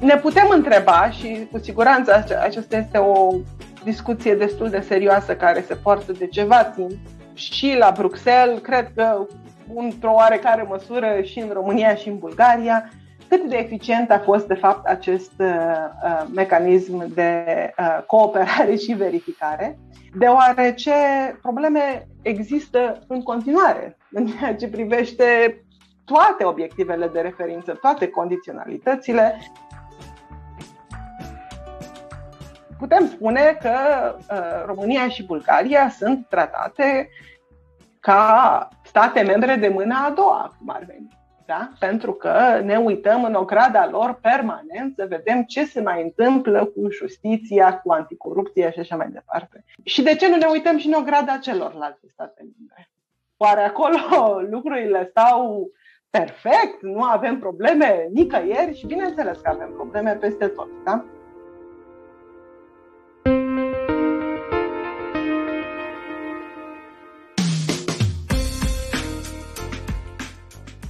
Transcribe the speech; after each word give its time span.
Ne 0.00 0.16
putem 0.16 0.48
întreba 0.50 1.10
și 1.10 1.48
cu 1.52 1.58
siguranță 1.58 2.24
aceasta 2.42 2.76
este 2.76 2.98
o 2.98 3.34
discuție 3.84 4.34
destul 4.34 4.70
de 4.70 4.80
serioasă 4.80 5.36
care 5.36 5.64
se 5.66 5.74
poartă 5.74 6.12
de 6.12 6.26
ceva 6.26 6.64
timp 6.64 6.92
și 7.34 7.76
la 7.78 7.92
Bruxelles, 7.96 8.60
cred 8.62 8.90
că 8.94 9.26
într-o 9.74 10.12
oarecare 10.12 10.62
măsură 10.68 11.20
și 11.22 11.38
în 11.38 11.50
România 11.52 11.94
și 11.94 12.08
în 12.08 12.18
Bulgaria, 12.18 12.90
cât 13.28 13.48
de 13.48 13.56
eficient 13.56 14.10
a 14.10 14.18
fost 14.18 14.46
de 14.46 14.54
fapt 14.54 14.86
acest 14.86 15.32
uh, 15.38 15.46
uh, 16.04 16.24
mecanism 16.34 17.14
de 17.14 17.44
uh, 17.78 18.02
cooperare 18.06 18.74
și 18.76 18.92
verificare, 18.92 19.78
deoarece 20.18 20.92
probleme 21.42 22.06
există 22.22 23.04
în 23.06 23.22
continuare 23.22 23.96
în 24.10 24.26
ceea 24.26 24.54
ce 24.54 24.68
privește 24.68 25.24
toate 26.04 26.44
obiectivele 26.44 27.08
de 27.08 27.20
referință, 27.20 27.72
toate 27.72 28.08
condiționalitățile 28.08 29.38
putem 32.78 33.06
spune 33.06 33.58
că 33.60 33.70
uh, 34.16 34.64
România 34.66 35.08
și 35.08 35.24
Bulgaria 35.26 35.88
sunt 35.88 36.26
tratate 36.28 37.08
ca 38.00 38.68
state 38.82 39.20
membre 39.20 39.54
de 39.54 39.68
mâna 39.68 40.04
a 40.04 40.10
doua, 40.10 40.54
cum 40.58 40.70
ar 40.70 40.84
veni. 40.86 41.17
Da? 41.48 41.68
Pentru 41.78 42.12
că 42.12 42.60
ne 42.64 42.76
uităm 42.76 43.24
în 43.24 43.34
ograda 43.34 43.88
lor 43.88 44.18
permanent 44.22 44.94
să 44.96 45.06
vedem 45.08 45.42
ce 45.42 45.64
se 45.64 45.80
mai 45.80 46.02
întâmplă 46.02 46.64
cu 46.64 46.90
justiția, 46.90 47.78
cu 47.78 47.92
anticorupția 47.92 48.70
și 48.70 48.78
așa 48.78 48.96
mai 48.96 49.08
departe. 49.10 49.64
Și 49.84 50.02
de 50.02 50.14
ce 50.14 50.28
nu 50.28 50.36
ne 50.36 50.46
uităm 50.46 50.76
și 50.78 50.86
în 50.86 50.92
ograda 50.92 51.36
celorlalte 51.36 52.06
state 52.12 52.42
membre? 52.56 52.90
Oare 53.36 53.60
acolo 53.60 53.98
lucrurile 54.54 55.06
stau 55.10 55.70
perfect, 56.10 56.82
nu 56.82 57.02
avem 57.02 57.38
probleme 57.38 58.08
nicăieri 58.12 58.78
și 58.78 58.86
bineînțeles 58.86 59.38
că 59.38 59.48
avem 59.48 59.72
probleme 59.72 60.12
peste 60.12 60.46
tot. 60.46 60.68
Da? 60.84 61.04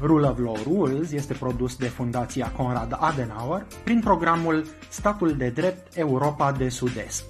Rule 0.00 0.28
of 0.28 0.38
Law 0.38 0.56
Rules 0.64 1.12
este 1.12 1.34
produs 1.34 1.76
de 1.76 1.86
Fundația 1.86 2.52
Conrad 2.56 2.96
Adenauer 3.00 3.66
prin 3.84 4.00
programul 4.00 4.64
Statul 4.90 5.32
de 5.32 5.48
Drept 5.48 5.96
Europa 5.96 6.52
de 6.52 6.68
Sud-Est. 6.68 7.24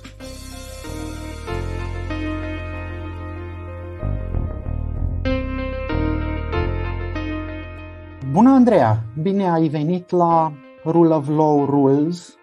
Bună, 8.33 8.50
Andreea! 8.50 9.02
Bine 9.22 9.50
ai 9.50 9.69
venit 9.69 10.11
la 10.11 10.52
Rule 10.84 11.14
of 11.14 11.28
Law 11.28 11.64
Rules. 11.64 12.36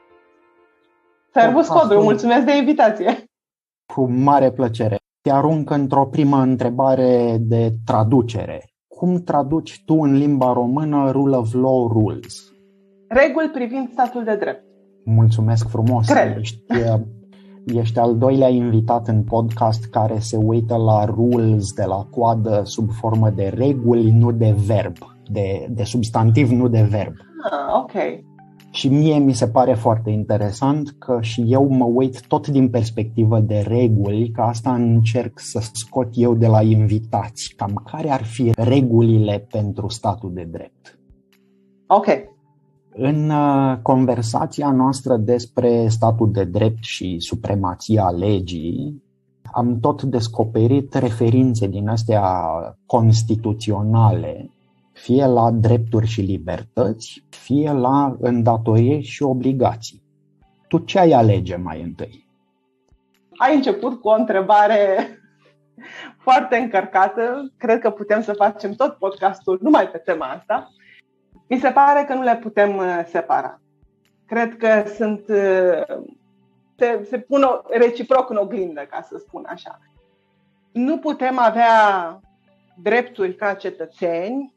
Servus 1.33 1.67
Codru, 1.67 2.01
mulțumesc 2.01 2.45
de 2.45 2.57
invitație! 2.57 3.23
Cu 3.93 4.05
mare 4.05 4.51
plăcere! 4.51 4.97
Te 5.21 5.31
arunc 5.31 5.69
într-o 5.69 6.05
primă 6.05 6.37
întrebare 6.37 7.37
de 7.39 7.73
traducere 7.85 8.74
cum 8.95 9.23
traduci 9.23 9.81
tu 9.85 9.93
în 9.93 10.13
limba 10.13 10.53
română 10.53 11.11
rule 11.11 11.35
of 11.35 11.53
law 11.53 11.87
rules? 11.87 12.51
Reguli 13.07 13.49
privind 13.49 13.89
statul 13.91 14.23
de 14.23 14.35
drept. 14.35 14.63
Mulțumesc 15.05 15.67
frumos. 15.69 16.07
Cred. 16.07 16.37
Ești, 16.37 16.63
ești 17.65 17.99
al 17.99 18.17
doilea 18.17 18.49
invitat 18.49 19.07
în 19.07 19.23
podcast 19.23 19.85
care 19.85 20.19
se 20.19 20.37
uită 20.37 20.75
la 20.75 21.05
rules 21.05 21.73
de 21.73 21.83
la 21.83 22.07
coadă 22.09 22.61
sub 22.63 22.89
formă 22.91 23.29
de 23.29 23.51
reguli, 23.55 24.11
nu 24.11 24.31
de 24.31 24.55
verb. 24.67 24.95
De, 25.31 25.67
de 25.69 25.83
substantiv, 25.83 26.49
nu 26.49 26.67
de 26.67 26.87
verb. 26.89 27.13
Ah, 27.51 27.81
ok. 27.81 27.93
Și 28.75 28.89
mie 28.89 29.17
mi 29.17 29.33
se 29.33 29.47
pare 29.47 29.73
foarte 29.73 30.09
interesant 30.09 30.95
că 30.99 31.17
și 31.21 31.43
eu 31.47 31.67
mă 31.67 31.85
uit 31.85 32.27
tot 32.27 32.47
din 32.47 32.69
perspectivă 32.69 33.39
de 33.39 33.63
reguli, 33.67 34.31
că 34.31 34.41
asta 34.41 34.73
încerc 34.73 35.39
să 35.39 35.59
scot 35.73 36.07
eu 36.13 36.35
de 36.35 36.47
la 36.47 36.61
invitați, 36.61 37.53
cam 37.57 37.81
care 37.91 38.09
ar 38.09 38.23
fi 38.23 38.51
regulile 38.55 39.47
pentru 39.51 39.89
statul 39.89 40.31
de 40.33 40.47
drept. 40.51 40.99
Ok. 41.87 42.05
În 42.93 43.29
uh, 43.29 43.77
conversația 43.81 44.71
noastră 44.71 45.17
despre 45.17 45.87
statul 45.87 46.31
de 46.31 46.43
drept 46.43 46.83
și 46.83 47.15
supremația 47.19 48.09
legii, 48.09 49.03
am 49.51 49.79
tot 49.79 50.03
descoperit 50.03 50.93
referințe 50.93 51.67
din 51.67 51.87
astea 51.87 52.23
constituționale 52.85 54.49
fie 55.05 55.25
la 55.25 55.51
drepturi 55.51 56.07
și 56.07 56.21
libertăți, 56.21 57.23
fie 57.29 57.71
la 57.71 58.15
îndatoriri 58.19 59.01
și 59.01 59.23
obligații. 59.23 60.03
Tu 60.67 60.77
ce 60.77 60.99
ai 60.99 61.11
alege 61.11 61.55
mai 61.55 61.81
întâi? 61.81 62.27
Ai 63.37 63.55
început 63.55 64.01
cu 64.01 64.07
o 64.07 64.13
întrebare 64.13 64.97
foarte 66.25 66.57
încărcată. 66.57 67.53
Cred 67.57 67.79
că 67.79 67.89
putem 67.89 68.21
să 68.21 68.33
facem 68.33 68.73
tot 68.73 68.93
podcastul 68.93 69.59
numai 69.61 69.87
pe 69.89 69.97
tema 69.97 70.25
asta. 70.25 70.71
Mi 71.47 71.59
se 71.59 71.69
pare 71.69 72.05
că 72.07 72.13
nu 72.13 72.21
le 72.21 72.35
putem 72.35 72.77
uh, 72.77 73.01
separa. 73.07 73.61
Cred 74.25 74.57
că 74.57 74.83
sunt 74.95 75.27
uh, 75.27 76.03
se, 76.77 77.07
se 77.09 77.19
pun 77.19 77.45
reciproc 77.69 78.29
în 78.29 78.37
oglindă, 78.37 78.81
ca 78.81 79.01
să 79.01 79.17
spun 79.17 79.45
așa. 79.47 79.79
Nu 80.71 80.97
putem 80.97 81.39
avea 81.39 81.69
drepturi 82.81 83.35
ca 83.35 83.53
cetățeni 83.53 84.54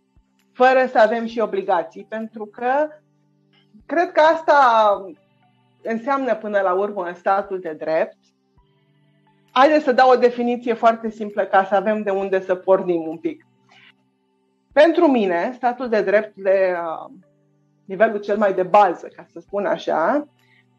fără 0.58 0.86
să 0.86 0.98
avem 0.98 1.26
și 1.26 1.40
obligații, 1.40 2.06
pentru 2.08 2.46
că 2.46 2.88
cred 3.86 4.12
că 4.12 4.20
asta 4.20 4.56
înseamnă 5.82 6.34
până 6.34 6.60
la 6.60 6.72
urmă 6.72 7.04
în 7.04 7.14
statul 7.14 7.60
de 7.60 7.72
drept. 7.78 8.16
Haideți 9.50 9.84
să 9.84 9.92
dau 9.92 10.10
o 10.10 10.16
definiție 10.16 10.72
foarte 10.74 11.10
simplă 11.10 11.44
ca 11.44 11.64
să 11.64 11.74
avem 11.74 12.02
de 12.02 12.10
unde 12.10 12.40
să 12.40 12.54
pornim 12.54 13.08
un 13.08 13.16
pic. 13.16 13.46
Pentru 14.72 15.06
mine, 15.06 15.52
statul 15.54 15.88
de 15.88 16.02
drept 16.02 16.36
de 16.36 16.74
uh, 16.74 17.12
nivelul 17.84 18.20
cel 18.20 18.36
mai 18.36 18.54
de 18.54 18.62
bază, 18.62 19.08
ca 19.16 19.26
să 19.32 19.40
spun 19.40 19.66
așa, 19.66 20.28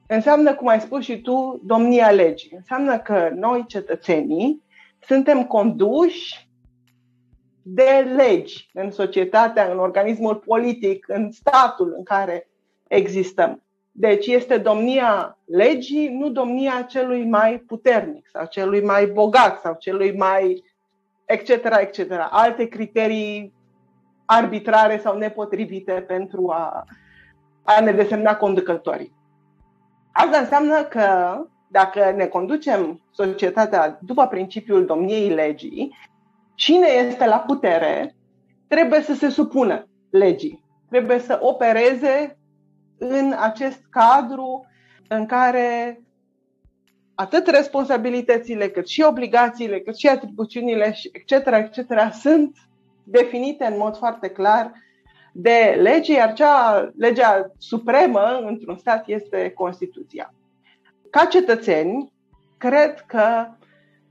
înseamnă, 0.08 0.56
cum 0.56 0.68
ai 0.68 0.80
spus 0.80 1.04
și 1.04 1.22
tu, 1.22 1.62
domnia 1.64 2.12
legii. 2.12 2.52
Înseamnă 2.56 3.00
că 3.00 3.30
noi, 3.34 3.66
cetățenii, 3.68 4.64
suntem 5.00 5.46
conduși 5.46 6.49
de 7.62 8.14
legi 8.16 8.70
în 8.74 8.92
societatea, 8.92 9.72
în 9.72 9.80
organismul 9.80 10.36
politic, 10.36 11.06
în 11.08 11.32
statul 11.32 11.94
în 11.98 12.04
care 12.04 12.48
existăm. 12.88 13.62
Deci 13.92 14.28
este 14.28 14.58
domnia 14.58 15.38
legii, 15.46 16.08
nu 16.08 16.30
domnia 16.30 16.82
celui 16.82 17.26
mai 17.26 17.58
puternic 17.58 18.28
sau 18.34 18.46
celui 18.46 18.84
mai 18.84 19.06
bogat 19.06 19.60
sau 19.60 19.76
celui 19.80 20.18
mai 20.18 20.64
etc. 21.26 21.50
etc. 21.80 22.12
Alte 22.30 22.68
criterii 22.68 23.54
arbitrare 24.26 25.00
sau 25.00 25.18
nepotrivite 25.18 25.92
pentru 25.92 26.50
a, 26.50 26.86
a 27.64 27.80
ne 27.80 27.92
desemna 27.92 28.36
conducătorii. 28.36 29.14
Asta 30.12 30.38
înseamnă 30.38 30.84
că 30.84 31.38
dacă 31.68 32.14
ne 32.16 32.26
conducem 32.26 33.02
societatea 33.12 34.00
după 34.02 34.28
principiul 34.28 34.86
domniei 34.86 35.30
legii, 35.30 35.96
cine 36.60 36.88
este 36.88 37.26
la 37.26 37.40
putere 37.40 38.16
trebuie 38.68 39.02
să 39.02 39.14
se 39.14 39.30
supună 39.30 39.88
legii, 40.10 40.64
trebuie 40.90 41.20
să 41.20 41.40
opereze 41.42 42.38
în 42.98 43.34
acest 43.40 43.82
cadru 43.90 44.66
în 45.08 45.26
care 45.26 46.00
atât 47.16 47.48
responsabilitățile, 47.48 48.70
cât 48.70 48.88
și 48.88 49.02
obligațiile, 49.02 49.80
cât 49.80 49.98
și 49.98 50.08
atribuțiunile, 50.08 50.96
etc., 51.12 51.32
etc., 51.46 52.14
sunt 52.14 52.58
definite 53.04 53.66
în 53.66 53.78
mod 53.78 53.98
foarte 53.98 54.30
clar 54.30 54.72
de 55.34 55.78
lege, 55.82 56.14
iar 56.14 56.34
cea, 56.34 56.90
legea 56.98 57.52
supremă 57.58 58.40
într-un 58.46 58.78
stat 58.78 59.08
este 59.08 59.50
Constituția. 59.50 60.34
Ca 61.10 61.26
cetățeni, 61.26 62.14
cred 62.58 63.00
că, 63.00 63.48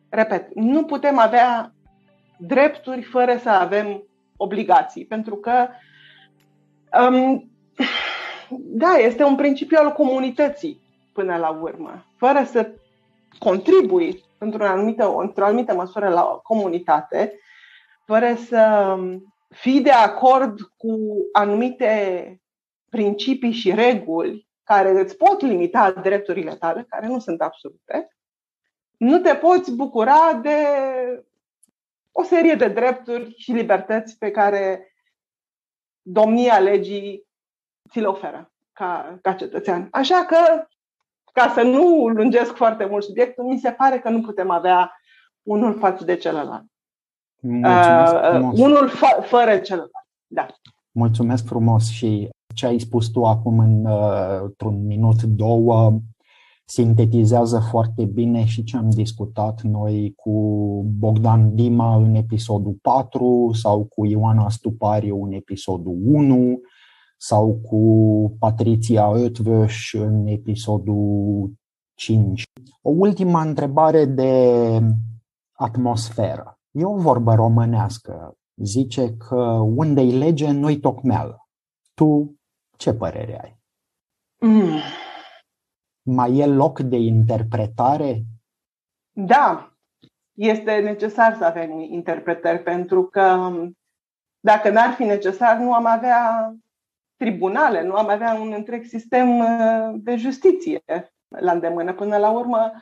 repet, 0.09 0.55
nu 0.55 0.85
putem 0.85 1.19
avea 1.19 1.73
drepturi 2.39 3.03
fără 3.03 3.37
să 3.37 3.49
avem 3.49 4.03
obligații, 4.37 5.05
pentru 5.05 5.37
că 5.37 5.69
um, 7.11 7.51
da, 8.51 8.95
este 8.95 9.25
un 9.25 9.37
principiu 9.37 9.79
al 9.81 9.93
comunității 9.93 10.81
până 11.13 11.37
la 11.37 11.49
urmă. 11.49 12.07
Fără 12.17 12.45
să 12.45 12.71
contribui 13.39 14.25
într-o 14.39 14.65
anumită, 14.65 15.15
într-o 15.19 15.45
anumită 15.45 15.75
măsură 15.75 16.09
la 16.09 16.23
comunitate, 16.23 17.39
fără 18.07 18.35
să 18.35 18.95
fii 19.49 19.81
de 19.81 19.91
acord 19.91 20.61
cu 20.77 20.97
anumite 21.33 22.41
principii 22.91 23.53
și 23.53 23.75
reguli 23.75 24.49
care 24.65 24.91
îți 24.91 25.17
pot 25.17 25.41
limita 25.41 25.93
drepturile 25.93 26.55
tale, 26.55 26.87
care 26.89 27.07
nu 27.07 27.19
sunt 27.19 27.41
absolute, 27.41 28.17
nu 28.97 29.19
te 29.19 29.35
poți 29.35 29.75
bucura 29.75 30.41
de 30.43 30.57
o 32.21 32.23
serie 32.23 32.55
de 32.55 32.69
drepturi 32.69 33.35
și 33.37 33.53
libertăți 33.53 34.19
pe 34.19 34.31
care 34.31 34.93
domnia 36.03 36.59
legii 36.59 37.27
ți 37.91 38.01
le 38.01 38.07
oferă 38.07 38.53
ca, 38.73 39.19
ca 39.23 39.33
cetățean. 39.33 39.89
Așa 39.91 40.25
că, 40.25 40.67
ca 41.33 41.53
să 41.55 41.63
nu 41.63 42.09
lungesc 42.09 42.55
foarte 42.55 42.85
mult 42.85 43.05
subiectul, 43.05 43.45
mi 43.45 43.59
se 43.59 43.71
pare 43.71 43.99
că 43.99 44.09
nu 44.09 44.21
putem 44.21 44.51
avea 44.51 44.93
unul 45.43 45.79
față 45.79 46.05
de 46.05 46.17
celălalt. 46.17 46.65
Mulțumesc 47.41 48.15
uh, 48.15 48.29
frumos. 48.31 48.59
unul 48.59 48.91
f- 48.91 49.27
fără 49.27 49.59
celălalt. 49.59 49.93
Da. 50.27 50.47
Mulțumesc 50.91 51.47
frumos 51.47 51.91
și 51.91 52.29
ce 52.55 52.67
ai 52.67 52.79
spus 52.79 53.09
tu 53.09 53.25
acum 53.25 53.59
în, 53.59 53.85
uh, 53.85 54.41
într-un 54.41 54.87
minut, 54.87 55.23
două, 55.23 55.99
sintetizează 56.71 57.59
foarte 57.71 58.05
bine 58.05 58.45
și 58.45 58.65
ce 58.65 58.77
am 58.77 58.91
discutat 58.91 59.63
noi 59.63 60.13
cu 60.17 60.33
Bogdan 60.99 61.55
Dima 61.55 61.97
în 61.97 62.15
episodul 62.15 62.79
4 62.83 63.51
sau 63.53 63.85
cu 63.85 64.07
Ioana 64.07 64.49
Stupariu 64.49 65.25
în 65.25 65.33
episodul 65.33 65.99
1 66.05 66.61
sau 67.17 67.55
cu 67.55 67.83
Patricia 68.39 69.13
Oetvös 69.13 69.73
în 69.93 70.27
episodul 70.27 71.53
5. 71.95 72.43
O 72.83 72.91
ultimă 72.91 73.41
întrebare 73.41 74.05
de 74.05 74.53
atmosferă. 75.53 76.59
E 76.71 76.85
o 76.85 76.97
vorbă 76.97 77.35
românească. 77.35 78.35
Zice 78.63 79.17
că 79.17 79.43
unde-i 79.75 80.13
lege, 80.13 80.51
nu-i 80.51 80.81
tocmeală. 80.81 81.49
Tu 81.95 82.35
ce 82.77 82.93
părere 82.93 83.41
ai? 83.43 83.61
Mm. 84.41 84.79
Mai 86.11 86.39
e 86.39 86.47
loc 86.47 86.81
de 86.81 86.97
interpretare? 86.97 88.23
Da, 89.13 89.73
este 90.33 90.79
necesar 90.79 91.37
să 91.37 91.45
avem 91.45 91.71
interpretări, 91.79 92.63
pentru 92.63 93.05
că 93.05 93.53
dacă 94.41 94.71
n-ar 94.71 94.93
fi 94.93 95.05
necesar, 95.05 95.57
nu 95.57 95.75
am 95.75 95.87
avea 95.87 96.53
tribunale, 97.17 97.83
nu 97.83 97.95
am 97.95 98.09
avea 98.09 98.35
un 98.35 98.53
întreg 98.53 98.85
sistem 98.85 99.39
uh, 99.39 99.95
de 99.95 100.17
justiție 100.17 100.83
la 101.29 101.53
îndemână. 101.53 101.95
Până 101.95 102.17
la 102.17 102.31
urmă, 102.31 102.73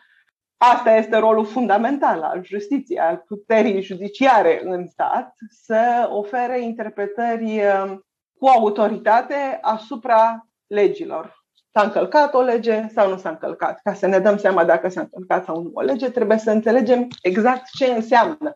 asta 0.56 0.96
este 0.96 1.16
rolul 1.16 1.44
fundamental 1.44 2.22
al 2.22 2.44
justiției, 2.44 2.98
al 2.98 3.24
puterii 3.26 3.82
judiciare 3.82 4.60
în 4.64 4.86
stat, 4.86 5.34
să 5.48 6.08
ofere 6.10 6.60
interpretări 6.60 7.58
uh, 7.58 7.98
cu 8.38 8.46
autoritate 8.46 9.58
asupra 9.60 10.48
legilor. 10.66 11.45
S-a 11.76 11.82
încălcat 11.82 12.34
o 12.34 12.40
lege 12.40 12.88
sau 12.88 13.08
nu 13.08 13.16
s-a 13.16 13.28
încălcat? 13.28 13.80
Ca 13.82 13.94
să 13.94 14.06
ne 14.06 14.18
dăm 14.18 14.36
seama 14.36 14.64
dacă 14.64 14.88
s-a 14.88 15.00
încălcat 15.00 15.44
sau 15.44 15.62
nu 15.62 15.70
o 15.74 15.80
lege, 15.80 16.10
trebuie 16.10 16.38
să 16.38 16.50
înțelegem 16.50 17.08
exact 17.22 17.70
ce 17.70 17.86
înseamnă 17.86 18.52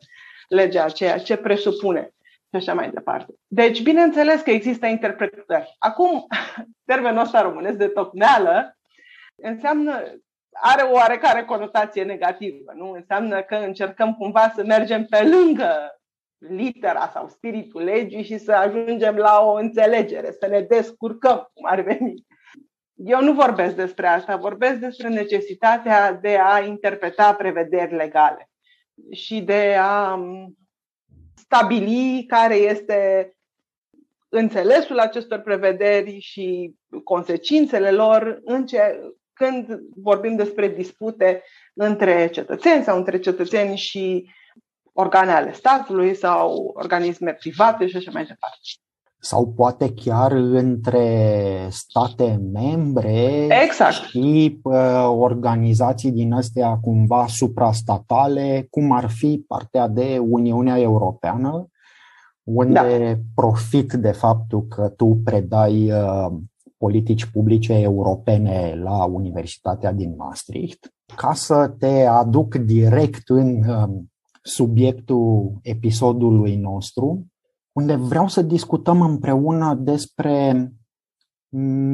legea 0.48 0.84
aceea, 0.84 1.18
ce 1.18 1.36
presupune 1.36 2.10
și 2.50 2.56
așa 2.56 2.74
mai 2.74 2.90
departe. 2.90 3.34
Deci, 3.46 3.82
bineînțeles 3.82 4.40
că 4.40 4.50
există 4.50 4.86
interpretări. 4.86 5.76
Acum, 5.78 6.26
termenul 6.90 7.22
ăsta 7.22 7.42
românesc 7.42 7.76
de 7.76 7.86
tocmeală 7.86 8.78
înseamnă, 9.36 10.02
are 10.52 10.82
o 10.82 10.92
oarecare 10.92 11.44
conotație 11.44 12.04
negativă, 12.04 12.72
nu? 12.74 12.90
Înseamnă 12.90 13.42
că 13.42 13.54
încercăm 13.54 14.14
cumva 14.14 14.52
să 14.54 14.64
mergem 14.64 15.04
pe 15.04 15.22
lângă 15.22 16.00
litera 16.38 17.10
sau 17.12 17.28
spiritul 17.28 17.82
legii 17.82 18.24
și 18.24 18.38
să 18.38 18.52
ajungem 18.52 19.16
la 19.16 19.40
o 19.42 19.52
înțelegere, 19.52 20.32
să 20.32 20.46
ne 20.46 20.60
descurcăm, 20.60 21.50
cum 21.54 21.64
ar 21.70 21.80
veni. 21.80 22.28
Eu 23.04 23.22
nu 23.22 23.32
vorbesc 23.32 23.74
despre 23.74 24.06
asta, 24.06 24.36
vorbesc 24.36 24.74
despre 24.74 25.08
necesitatea 25.08 26.12
de 26.12 26.38
a 26.42 26.64
interpreta 26.64 27.34
prevederi 27.34 27.94
legale 27.94 28.50
și 29.10 29.40
de 29.40 29.76
a 29.78 30.18
stabili 31.34 32.24
care 32.26 32.54
este 32.54 33.32
înțelesul 34.28 34.98
acestor 34.98 35.38
prevederi 35.38 36.18
și 36.18 36.74
consecințele 37.04 37.90
lor 37.90 38.40
în 38.44 38.66
ce, 38.66 39.00
când 39.32 39.78
vorbim 39.96 40.36
despre 40.36 40.68
dispute 40.68 41.42
între 41.74 42.28
cetățeni 42.28 42.84
sau 42.84 42.96
între 42.96 43.18
cetățeni 43.18 43.76
și 43.76 44.30
organe 44.92 45.32
ale 45.32 45.52
statului 45.52 46.14
sau 46.14 46.70
organisme 46.74 47.32
private 47.32 47.86
și 47.86 47.96
așa 47.96 48.10
mai 48.10 48.24
departe. 48.24 48.58
Sau 49.22 49.52
poate 49.52 49.92
chiar 49.92 50.32
între 50.32 51.66
state 51.70 52.40
membre 52.52 53.46
exact. 53.64 53.94
și 53.94 54.60
uh, 54.62 55.08
organizații 55.18 56.10
din 56.10 56.32
astea 56.32 56.78
cumva 56.80 57.26
suprastatale, 57.26 58.66
cum 58.70 58.92
ar 58.92 59.10
fi 59.10 59.44
partea 59.48 59.88
de 59.88 60.18
Uniunea 60.18 60.78
Europeană, 60.78 61.68
unde 62.42 63.14
da. 63.14 63.20
profit 63.34 63.92
de 63.92 64.10
faptul 64.10 64.66
că 64.66 64.88
tu 64.96 65.20
predai 65.24 65.90
uh, 65.92 66.32
politici 66.76 67.24
publice 67.26 67.72
europene 67.72 68.80
la 68.82 69.04
Universitatea 69.04 69.92
din 69.92 70.14
Maastricht, 70.16 70.94
ca 71.16 71.32
să 71.32 71.74
te 71.78 72.04
aduc 72.04 72.54
direct 72.54 73.28
în 73.28 73.68
uh, 73.68 73.88
subiectul 74.42 75.58
episodului 75.62 76.56
nostru, 76.56 77.26
unde 77.80 77.94
vreau 77.94 78.28
să 78.28 78.42
discutăm 78.42 79.02
împreună 79.02 79.74
despre 79.74 80.70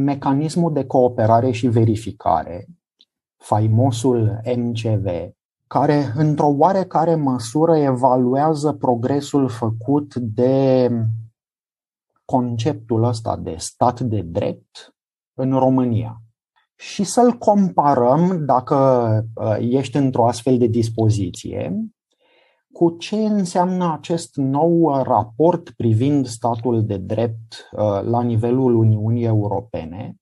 mecanismul 0.05 0.73
de 0.73 0.85
cooperare 0.85 1.51
și 1.51 1.67
verificare, 1.67 2.67
faimosul 3.37 4.41
MCV, 4.57 5.07
care 5.67 6.13
într-o 6.17 6.47
oarecare 6.47 7.15
măsură 7.15 7.77
evaluează 7.77 8.73
progresul 8.73 9.49
făcut 9.49 10.15
de 10.15 10.91
conceptul 12.25 13.05
ăsta 13.05 13.37
de 13.37 13.55
stat 13.59 14.01
de 14.01 14.21
drept 14.21 14.95
în 15.35 15.59
România. 15.59 16.21
Și 16.75 17.05
să-l 17.05 17.33
comparăm, 17.33 18.45
dacă 18.45 18.77
uh, 19.35 19.57
ești 19.59 19.97
într-o 19.97 20.27
astfel 20.27 20.59
de 20.59 20.67
dispoziție, 20.67 21.91
cu 22.77 22.97
ce 22.99 23.17
înseamnă 23.17 23.93
acest 23.93 24.37
nou 24.37 25.03
raport 25.03 25.71
privind 25.71 26.27
statul 26.27 26.87
de 26.87 26.97
drept 26.97 27.69
uh, 27.73 28.03
la 28.03 28.23
nivelul 28.23 28.75
Uniunii 28.75 29.25
Europene, 29.25 30.15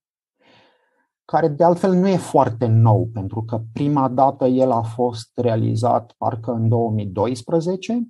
care 1.25 1.49
de 1.49 1.64
altfel 1.64 1.92
nu 1.92 2.08
e 2.08 2.16
foarte 2.16 2.66
nou, 2.66 3.08
pentru 3.12 3.42
că 3.42 3.61
prima 3.73 4.08
dată 4.08 4.46
el 4.46 4.70
a 4.70 4.82
fost 4.82 5.30
realizat 5.34 6.14
parcă 6.18 6.50
în 6.50 6.68
2012. 6.68 8.02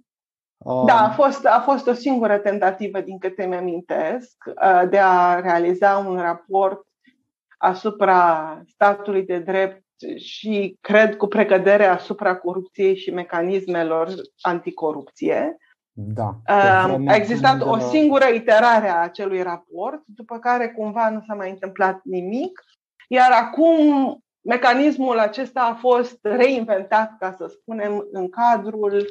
Da, 0.87 1.01
a 1.01 1.11
fost, 1.11 1.47
a 1.47 1.63
fost 1.65 1.87
o 1.87 1.93
singură 1.93 2.39
tentativă, 2.39 3.01
din 3.01 3.19
câte 3.19 3.47
mi-amintesc, 3.47 4.45
uh, 4.47 4.89
de 4.91 4.99
a 4.99 5.41
realiza 5.41 6.05
un 6.09 6.17
raport 6.17 6.87
asupra 7.59 8.61
statului 8.67 9.25
de 9.25 9.39
drept 9.39 9.84
și 10.17 10.77
cred 10.81 11.17
cu 11.17 11.27
precădere 11.27 11.85
asupra 11.85 12.37
corupției 12.37 12.97
și 12.97 13.11
mecanismelor 13.11 14.09
anticorupție. 14.41 15.57
Da. 15.93 16.41
A 16.45 17.15
existat 17.15 17.63
o 17.63 17.79
singură 17.79 18.25
iterare 18.25 18.89
a 18.89 19.03
acelui 19.03 19.43
raport, 19.43 20.03
după 20.07 20.39
care 20.39 20.69
cumva 20.69 21.11
nu 21.11 21.23
s-a 21.27 21.35
mai 21.35 21.51
întâmplat 21.51 22.01
nimic, 22.05 22.63
iar 23.09 23.31
acum 23.31 23.79
mecanismul 24.41 25.19
acesta 25.19 25.61
a 25.61 25.75
fost 25.75 26.19
reinventat, 26.23 27.17
ca 27.19 27.35
să 27.39 27.47
spunem, 27.47 28.07
în 28.13 28.29
cadrul 28.29 29.07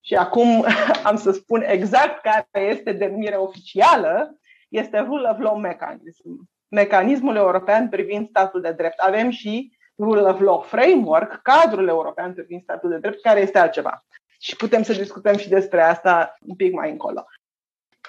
și 0.00 0.14
acum 0.14 0.64
am 1.08 1.16
să 1.16 1.30
spun 1.30 1.62
exact 1.66 2.20
care 2.20 2.64
este 2.64 2.92
denumirea 2.92 3.40
oficială, 3.40 4.38
este 4.68 4.98
Rule 4.98 5.28
of 5.28 5.38
Law 5.38 5.56
Mechanism, 5.58 6.50
mecanismul 6.68 7.36
european 7.36 7.88
privind 7.88 8.26
statul 8.26 8.60
de 8.60 8.72
drept. 8.72 8.98
Avem 8.98 9.30
și 9.30 9.75
Rule 9.98 10.20
of 10.20 10.40
Law 10.40 10.60
Framework, 10.60 11.42
cadrul 11.42 11.88
european 11.88 12.32
privind 12.34 12.62
statul 12.62 12.90
de 12.90 12.98
drept, 12.98 13.20
care 13.20 13.40
este 13.40 13.58
altceva. 13.58 14.04
Și 14.40 14.56
putem 14.56 14.82
să 14.82 14.92
discutăm 14.92 15.36
și 15.36 15.48
despre 15.48 15.82
asta 15.82 16.36
un 16.40 16.56
pic 16.56 16.72
mai 16.72 16.90
încolo. 16.90 17.26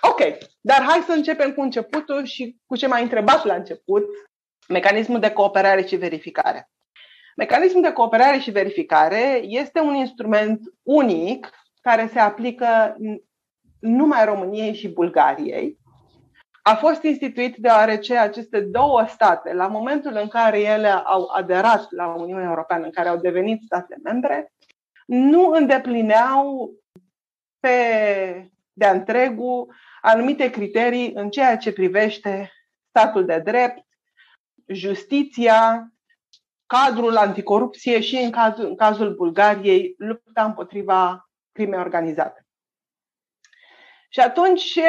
Ok, 0.01 0.19
dar 0.61 0.81
hai 0.81 0.99
să 0.99 1.11
începem 1.11 1.53
cu 1.53 1.61
începutul 1.61 2.25
și 2.25 2.57
cu 2.65 2.75
ce 2.75 2.87
m-ai 2.87 3.01
întrebat 3.01 3.45
la 3.45 3.53
început, 3.53 4.05
mecanismul 4.67 5.19
de 5.19 5.31
cooperare 5.31 5.85
și 5.85 5.95
verificare. 5.95 6.69
Mecanismul 7.35 7.81
de 7.81 7.91
cooperare 7.91 8.37
și 8.37 8.51
verificare 8.51 9.41
este 9.43 9.79
un 9.79 9.95
instrument 9.95 10.59
unic 10.83 11.49
care 11.81 12.09
se 12.13 12.19
aplică 12.19 12.95
numai 13.79 14.25
României 14.25 14.73
și 14.73 14.87
Bulgariei. 14.87 15.77
A 16.67 16.75
fost 16.75 17.03
instituit 17.03 17.55
deoarece 17.55 18.17
aceste 18.17 18.59
două 18.59 19.05
state, 19.07 19.53
la 19.53 19.67
momentul 19.67 20.15
în 20.15 20.27
care 20.27 20.59
ele 20.59 20.89
au 20.89 21.29
aderat 21.33 21.91
la 21.91 22.07
Uniunea 22.07 22.49
Europeană, 22.49 22.85
în 22.85 22.91
care 22.91 23.09
au 23.09 23.17
devenit 23.17 23.61
state 23.63 23.97
membre, 24.03 24.53
nu 25.05 25.49
îndeplineau 25.49 26.71
pe 27.59 27.69
de-a 28.73 28.91
întregul 28.91 29.75
anumite 30.01 30.49
criterii 30.49 31.11
în 31.13 31.29
ceea 31.29 31.57
ce 31.57 31.73
privește 31.73 32.51
statul 32.89 33.25
de 33.25 33.39
drept, 33.39 33.85
justiția, 34.67 35.91
cadrul 36.65 37.17
anticorupție 37.17 37.99
și 38.01 38.15
în 38.15 38.31
cazul, 38.31 38.65
în 38.65 38.75
cazul 38.75 39.15
Bulgariei 39.15 39.95
lupta 39.97 40.43
împotriva 40.43 41.29
crimei 41.51 41.79
organizate. 41.79 42.46
Și 44.17 44.23
atunci 44.23 44.79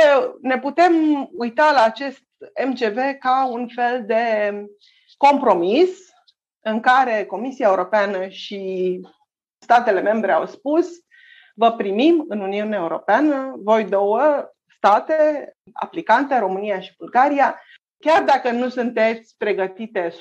ne 0.40 0.58
putem 0.58 0.92
uita 1.32 1.72
la 1.72 1.82
acest 1.82 2.22
MCV 2.66 2.96
ca 3.18 3.46
un 3.46 3.68
fel 3.68 4.04
de 4.06 4.52
compromis 5.16 5.98
în 6.60 6.80
care 6.80 7.24
Comisia 7.24 7.68
Europeană 7.68 8.28
și 8.28 9.00
statele 9.58 10.00
membre 10.00 10.32
au 10.32 10.46
spus 10.46 10.88
vă 11.54 11.72
primim 11.72 12.24
în 12.28 12.40
Uniunea 12.40 12.78
Europeană, 12.78 13.54
voi 13.56 13.84
două 13.84 14.50
state 14.76 15.52
aplicante, 15.72 16.38
România 16.38 16.80
și 16.80 16.94
Bulgaria, 16.98 17.60
chiar 17.98 18.22
dacă 18.22 18.50
nu 18.50 18.68
sunteți 18.68 19.34
pregătite 19.36 20.08
100%, 20.08 20.14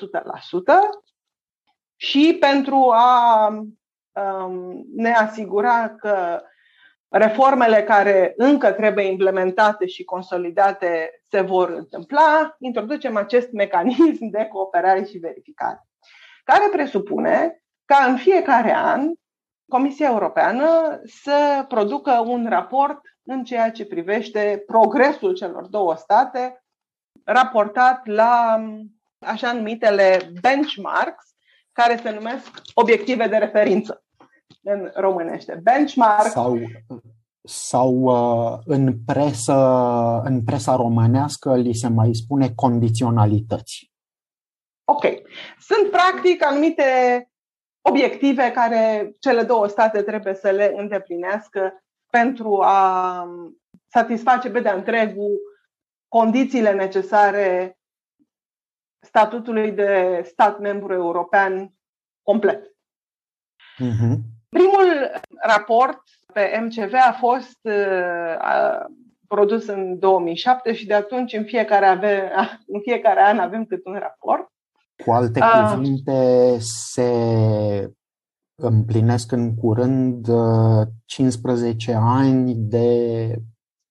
și 1.96 2.36
pentru 2.40 2.90
a 2.90 3.46
um, 3.48 4.84
ne 4.94 5.12
asigura 5.12 5.90
că 5.90 6.42
reformele 7.08 7.82
care 7.82 8.32
încă 8.36 8.72
trebuie 8.72 9.04
implementate 9.04 9.86
și 9.86 10.04
consolidate 10.04 11.10
se 11.30 11.40
vor 11.40 11.70
întâmpla, 11.70 12.56
introducem 12.58 13.16
acest 13.16 13.52
mecanism 13.52 14.26
de 14.30 14.48
cooperare 14.52 15.04
și 15.04 15.18
verificare, 15.18 15.86
care 16.44 16.68
presupune 16.72 17.62
ca 17.84 18.04
în 18.04 18.16
fiecare 18.16 18.74
an 18.74 19.12
Comisia 19.68 20.08
Europeană 20.08 21.00
să 21.04 21.64
producă 21.68 22.10
un 22.26 22.46
raport 22.48 23.00
în 23.22 23.44
ceea 23.44 23.70
ce 23.70 23.86
privește 23.86 24.62
progresul 24.66 25.34
celor 25.34 25.66
două 25.66 25.96
state, 25.96 26.64
raportat 27.24 28.06
la 28.06 28.64
așa 29.18 29.52
numitele 29.52 30.32
benchmarks, 30.40 31.24
care 31.72 31.96
se 31.96 32.10
numesc 32.10 32.60
obiective 32.74 33.26
de 33.26 33.36
referință 33.36 34.02
în 34.62 34.90
românește. 34.94 35.60
Benchmark. 35.62 36.26
Sau, 36.26 36.58
sau 37.44 37.94
uh, 37.94 38.58
în, 38.64 38.94
presă, 39.06 39.54
în 40.24 40.44
presa 40.44 40.76
românească 40.76 41.56
li 41.56 41.74
se 41.74 41.88
mai 41.88 42.14
spune 42.14 42.52
condiționalități. 42.54 43.92
Ok. 44.84 45.04
Sunt 45.58 45.90
practic 45.90 46.44
anumite 46.44 46.84
obiective 47.88 48.50
care 48.50 49.14
cele 49.18 49.42
două 49.42 49.66
state 49.66 50.02
trebuie 50.02 50.34
să 50.34 50.50
le 50.50 50.72
îndeplinească 50.76 51.84
pentru 52.10 52.60
a 52.62 53.24
satisface 53.86 54.50
pe 54.50 54.60
de 54.60 54.68
întregul 54.68 55.38
condițiile 56.08 56.72
necesare 56.72 57.78
statutului 59.00 59.72
de 59.72 60.22
stat 60.24 60.58
membru 60.58 60.92
european 60.92 61.74
complet. 62.22 62.76
Uh-huh. 63.78 64.16
Primul 64.48 65.10
raport 65.46 66.02
pe 66.32 66.60
MCV 66.62 66.92
a 66.94 67.16
fost 67.18 67.58
uh, 67.62 68.86
produs 69.26 69.66
în 69.66 69.98
2007 69.98 70.72
și 70.72 70.86
de 70.86 70.94
atunci 70.94 71.32
în 71.32 71.44
fiecare, 71.44 71.86
ave, 71.86 72.32
în 72.74 72.80
fiecare 72.80 73.22
an 73.22 73.38
avem 73.38 73.64
cât 73.64 73.86
un 73.86 73.98
raport. 73.98 74.46
Cu 75.04 75.10
alte 75.10 75.40
uh, 75.40 75.72
cuvinte, 75.74 76.56
se 76.58 77.10
împlinesc 78.62 79.32
în 79.32 79.54
curând 79.54 80.26
15 81.04 81.90
uh, 81.90 81.98
ani 82.00 82.54
de 82.54 83.34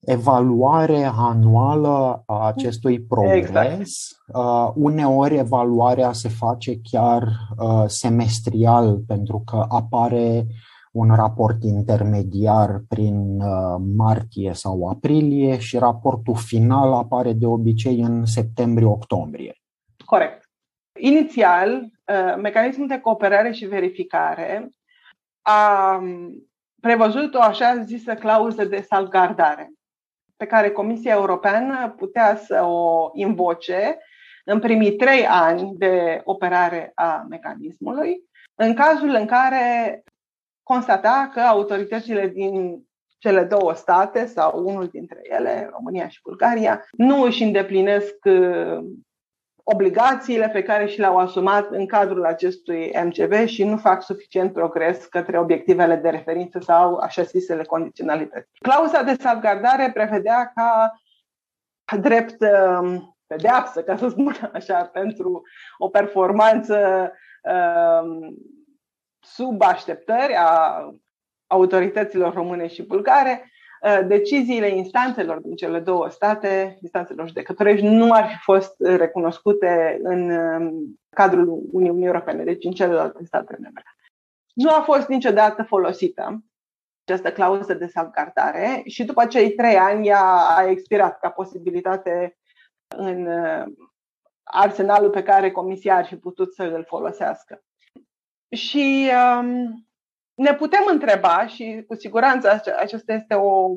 evaluare 0.06 1.12
anuală 1.18 2.24
a 2.26 2.48
acestui 2.48 3.00
progres. 3.02 3.38
Exact. 3.38 3.82
Uh, 4.28 4.72
uneori 4.76 5.38
evaluarea 5.38 6.12
se 6.12 6.30
face 6.30 6.80
chiar 6.92 7.24
uh, 7.58 7.84
semestrial 7.88 8.98
pentru 9.08 9.44
că 9.46 9.66
apare 9.70 10.46
un 10.92 11.16
raport 11.16 11.64
intermediar 11.64 12.82
prin 12.88 13.40
uh, 13.42 13.82
martie 13.96 14.54
sau 14.54 14.90
aprilie 14.90 15.60
și 15.60 15.78
raportul 15.78 16.36
final 16.36 16.94
apare 16.94 17.34
de 17.34 17.46
obicei 17.46 18.00
în 18.00 18.26
septembrie-octombrie. 18.26 19.56
Corect. 20.06 20.50
Inițial, 21.00 21.74
uh, 21.74 22.36
mecanismul 22.42 22.88
de 22.88 23.00
cooperare 23.00 23.52
și 23.52 23.66
verificare 23.66 24.70
a 25.42 26.02
prevăzut 26.82 27.34
o 27.34 27.42
așa 27.42 27.84
zisă 27.84 28.14
clauză 28.14 28.66
de 28.66 28.86
salvgardare 28.90 29.72
pe 30.38 30.46
care 30.46 30.72
Comisia 30.72 31.14
Europeană 31.14 31.94
putea 31.98 32.36
să 32.36 32.64
o 32.64 33.10
invoce 33.14 33.98
în 34.46 34.60
primii 34.60 34.96
trei 34.96 35.26
ani 35.28 35.72
de 35.78 36.22
operare 36.24 36.92
a 36.96 37.26
mecanismului, 37.30 38.24
în 38.56 38.74
cazul 38.74 39.10
în 39.10 39.26
care 39.26 40.04
constata 40.64 41.30
că 41.34 41.40
autoritățile 41.40 42.28
din 42.28 42.84
cele 43.18 43.44
două 43.44 43.74
state 43.74 44.26
sau 44.26 44.66
unul 44.66 44.88
dintre 44.88 45.20
ele, 45.24 45.70
România 45.72 46.08
și 46.08 46.20
Bulgaria, 46.24 46.86
nu 46.92 47.22
își 47.22 47.44
îndeplinesc 47.44 48.16
obligațiile 49.70 50.50
pe 50.50 50.64
care 50.64 50.86
și 50.86 51.00
le-au 51.00 51.18
asumat 51.18 51.72
în 51.72 51.86
cadrul 51.86 52.26
acestui 52.26 52.92
MCV 53.04 53.46
și 53.46 53.64
nu 53.64 53.78
fac 53.78 54.04
suficient 54.04 54.54
progres 54.54 55.06
către 55.06 55.40
obiectivele 55.40 55.96
de 55.96 56.10
referință 56.10 56.60
sau 56.60 56.96
așa 56.96 57.22
zisele 57.22 57.64
condiționalități. 57.64 58.50
Clauza 58.60 59.04
de 59.04 59.16
salvgardare 59.20 59.92
prevedea 59.94 60.52
ca 60.56 60.94
drept 62.00 62.38
um, 62.42 63.18
pedeapsă, 63.28 63.84
ca 63.84 63.98
să 63.98 64.10
spun 64.10 64.36
așa, 64.54 64.86
pentru 64.86 65.42
o 65.78 65.90
performanță 65.90 67.12
um, 67.44 68.38
sub 69.20 69.62
așteptări 69.62 70.36
a 70.36 70.82
autorităților 71.48 72.34
române 72.34 72.68
și 72.68 72.84
bulgare, 72.84 73.42
Uh, 73.42 73.57
deciziile 74.08 74.70
instanțelor 74.70 75.40
din 75.40 75.56
cele 75.56 75.80
două 75.80 76.10
state, 76.10 76.78
instanțelor 76.82 77.28
judecătorești, 77.28 77.86
nu 77.86 78.14
ar 78.14 78.28
fi 78.28 78.38
fost 78.44 78.76
recunoscute 78.80 80.00
în 80.04 80.30
um, 80.30 81.00
cadrul 81.10 81.62
Uniunii 81.72 82.06
Europene, 82.06 82.44
deci 82.44 82.64
în 82.66 82.72
celelalte 82.72 83.26
state 83.26 83.58
membre. 83.62 83.84
Nu 84.54 84.70
a 84.70 84.82
fost 84.82 85.08
niciodată 85.08 85.64
folosită 85.64 86.44
această 87.04 87.32
clauză 87.32 87.74
de 87.74 87.88
salvgardare 87.88 88.82
și 88.86 89.04
după 89.04 89.26
cei 89.26 89.52
trei 89.52 89.76
ani 89.76 90.08
ea 90.08 90.26
a 90.58 90.70
expirat 90.70 91.20
ca 91.20 91.30
posibilitate 91.30 92.38
în 92.88 93.26
uh, 93.26 93.64
arsenalul 94.44 95.10
pe 95.10 95.24
care 95.24 95.52
Comisia 95.52 95.96
ar 95.96 96.06
fi 96.06 96.16
putut 96.16 96.54
să 96.54 96.64
îl 96.64 96.86
folosească. 96.88 97.64
Și 98.50 99.12
um, 99.40 99.87
ne 100.38 100.54
putem 100.54 100.84
întreba 100.92 101.48
și 101.48 101.84
cu 101.88 101.96
siguranță 101.96 102.62
aceasta 102.80 103.14
este 103.14 103.34
o 103.34 103.70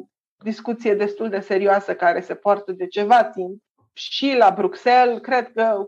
discuție 0.45 0.95
destul 0.95 1.29
de 1.29 1.41
serioasă 1.41 1.95
care 1.95 2.21
se 2.21 2.35
poartă 2.35 2.73
de 2.73 2.87
ceva 2.87 3.25
timp. 3.25 3.63
Și 3.93 4.35
la 4.37 4.55
Bruxelles, 4.57 5.21
cred 5.21 5.53
că 5.53 5.85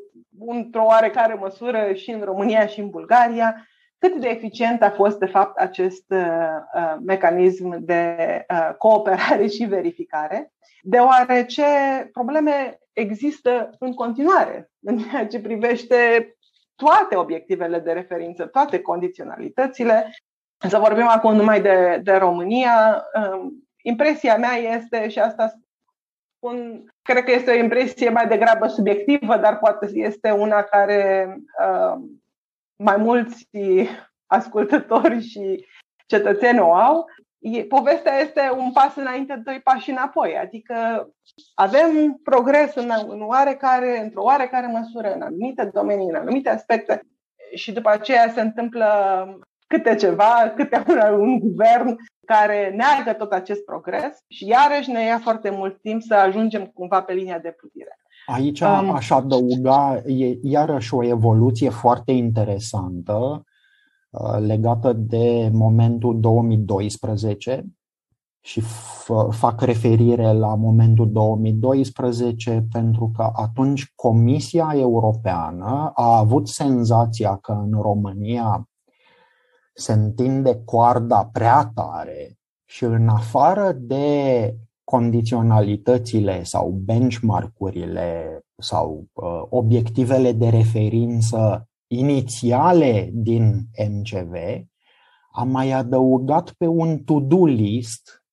într-o 0.46 0.84
oarecare 0.84 1.34
măsură 1.34 1.92
și 1.92 2.10
în 2.10 2.20
România 2.20 2.66
și 2.66 2.80
în 2.80 2.90
Bulgaria, 2.90 3.66
cât 3.98 4.20
de 4.20 4.28
eficient 4.28 4.82
a 4.82 4.90
fost 4.90 5.18
de 5.18 5.26
fapt 5.26 5.58
acest 5.58 6.04
uh, 6.08 6.46
uh 6.74 6.96
mecanism 7.04 7.84
de 7.84 8.16
uh, 8.50 8.74
cooperare 8.78 9.46
și 9.46 9.64
verificare, 9.64 10.52
deoarece 10.82 11.64
probleme 12.12 12.78
există 12.92 13.70
în 13.78 13.94
continuare 13.94 14.70
în 14.80 14.98
ceea 14.98 15.26
ce 15.26 15.40
privește 15.40 15.96
toate 16.74 17.16
obiectivele 17.16 17.78
de 17.78 17.92
referință, 17.92 18.46
toate 18.46 18.80
condiționalitățile 18.80 20.10
să 20.68 20.78
vorbim 20.78 21.06
acum 21.08 21.34
numai 21.34 21.60
de, 21.60 22.00
de 22.02 22.12
România, 22.12 23.04
um, 23.14 23.68
impresia 23.82 24.36
mea 24.36 24.54
este, 24.54 25.08
și 25.08 25.18
asta 25.18 25.52
spun, 26.36 26.84
cred 27.02 27.24
că 27.24 27.32
este 27.32 27.50
o 27.50 27.54
impresie 27.54 28.08
mai 28.08 28.28
degrabă 28.28 28.66
subiectivă, 28.66 29.36
dar 29.36 29.58
poate 29.58 29.90
este 29.92 30.30
una 30.30 30.62
care 30.62 31.26
um, 31.66 32.22
mai 32.76 32.96
mulți 32.96 33.48
ascultători 34.26 35.20
și 35.20 35.66
cetățeni 36.06 36.58
o 36.58 36.74
au. 36.74 37.06
Povestea 37.68 38.18
este 38.18 38.50
un 38.56 38.72
pas 38.72 38.96
înainte, 38.96 39.42
doi 39.44 39.60
pași 39.64 39.90
înapoi. 39.90 40.38
Adică 40.38 41.08
avem 41.54 42.20
progres 42.22 42.74
în, 42.74 42.90
în 43.08 43.22
oarecare, 43.22 44.00
într-o 44.00 44.22
oarecare 44.22 44.66
măsură, 44.66 45.14
în 45.14 45.22
anumite 45.22 45.70
domenii, 45.72 46.08
în 46.08 46.14
anumite 46.14 46.48
aspecte, 46.48 47.02
și 47.54 47.72
după 47.72 47.90
aceea 47.90 48.30
se 48.30 48.40
întâmplă 48.40 48.86
câte 49.72 49.94
ceva, 49.94 50.52
câte 50.56 50.84
un, 50.88 51.20
un 51.20 51.38
guvern 51.38 51.96
care 52.26 52.74
neagă 52.76 53.12
tot 53.18 53.32
acest 53.32 53.64
progres 53.64 54.12
și 54.28 54.46
iarăși 54.46 54.90
ne 54.90 55.04
ia 55.04 55.18
foarte 55.18 55.50
mult 55.50 55.80
timp 55.80 56.02
să 56.02 56.14
ajungem 56.14 56.64
cumva 56.64 57.02
pe 57.02 57.12
linia 57.12 57.38
de 57.38 57.54
plutire. 57.58 57.96
Aici 58.26 58.60
um, 58.60 58.90
aș 58.90 59.10
adăuga 59.10 60.02
e 60.06 60.38
iarăși 60.42 60.94
o 60.94 61.04
evoluție 61.04 61.68
foarte 61.68 62.12
interesantă 62.12 63.44
uh, 64.10 64.38
legată 64.46 64.92
de 64.92 65.50
momentul 65.52 66.20
2012 66.20 67.64
și 68.40 68.60
f- 68.60 69.30
fac 69.30 69.60
referire 69.60 70.32
la 70.32 70.54
momentul 70.54 71.10
2012 71.12 72.66
pentru 72.72 73.12
că 73.16 73.30
atunci 73.34 73.92
Comisia 73.94 74.72
Europeană 74.74 75.90
a 75.94 76.18
avut 76.18 76.48
senzația 76.48 77.36
că 77.36 77.52
în 77.52 77.80
România 77.80 78.66
se 79.72 79.92
întinde 79.92 80.62
coarda 80.64 81.24
prea 81.24 81.70
tare 81.74 82.38
și 82.64 82.84
în 82.84 83.08
afară 83.08 83.72
de 83.72 84.56
condiționalitățile 84.84 86.42
sau 86.42 86.70
benchmark-urile 86.70 88.40
sau 88.58 89.06
uh, 89.12 89.42
obiectivele 89.48 90.32
de 90.32 90.48
referință 90.48 91.68
inițiale 91.86 93.10
din 93.12 93.68
MCV, 93.88 94.34
am 95.32 95.48
mai 95.48 95.70
adăugat 95.70 96.50
pe 96.50 96.66
un 96.66 97.04
to-do 97.04 97.46
list 97.46 98.24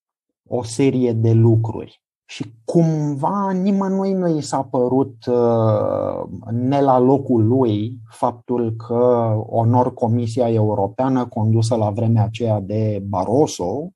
o 0.47 0.63
serie 0.63 1.13
de 1.13 1.31
lucruri. 1.31 2.01
Și 2.29 2.53
cumva 2.65 3.51
nimănui 3.51 4.13
nu 4.13 4.37
i 4.37 4.41
s-a 4.41 4.63
părut 4.63 5.25
uh, 5.25 6.29
ne 6.51 6.81
la 6.81 6.99
locul 6.99 7.47
lui 7.47 7.99
faptul 8.09 8.75
că 8.75 9.33
onor 9.45 9.93
Comisia 9.93 10.49
Europeană 10.49 11.25
condusă 11.25 11.75
la 11.75 11.89
vremea 11.89 12.23
aceea 12.23 12.59
de 12.59 13.03
Barroso 13.07 13.91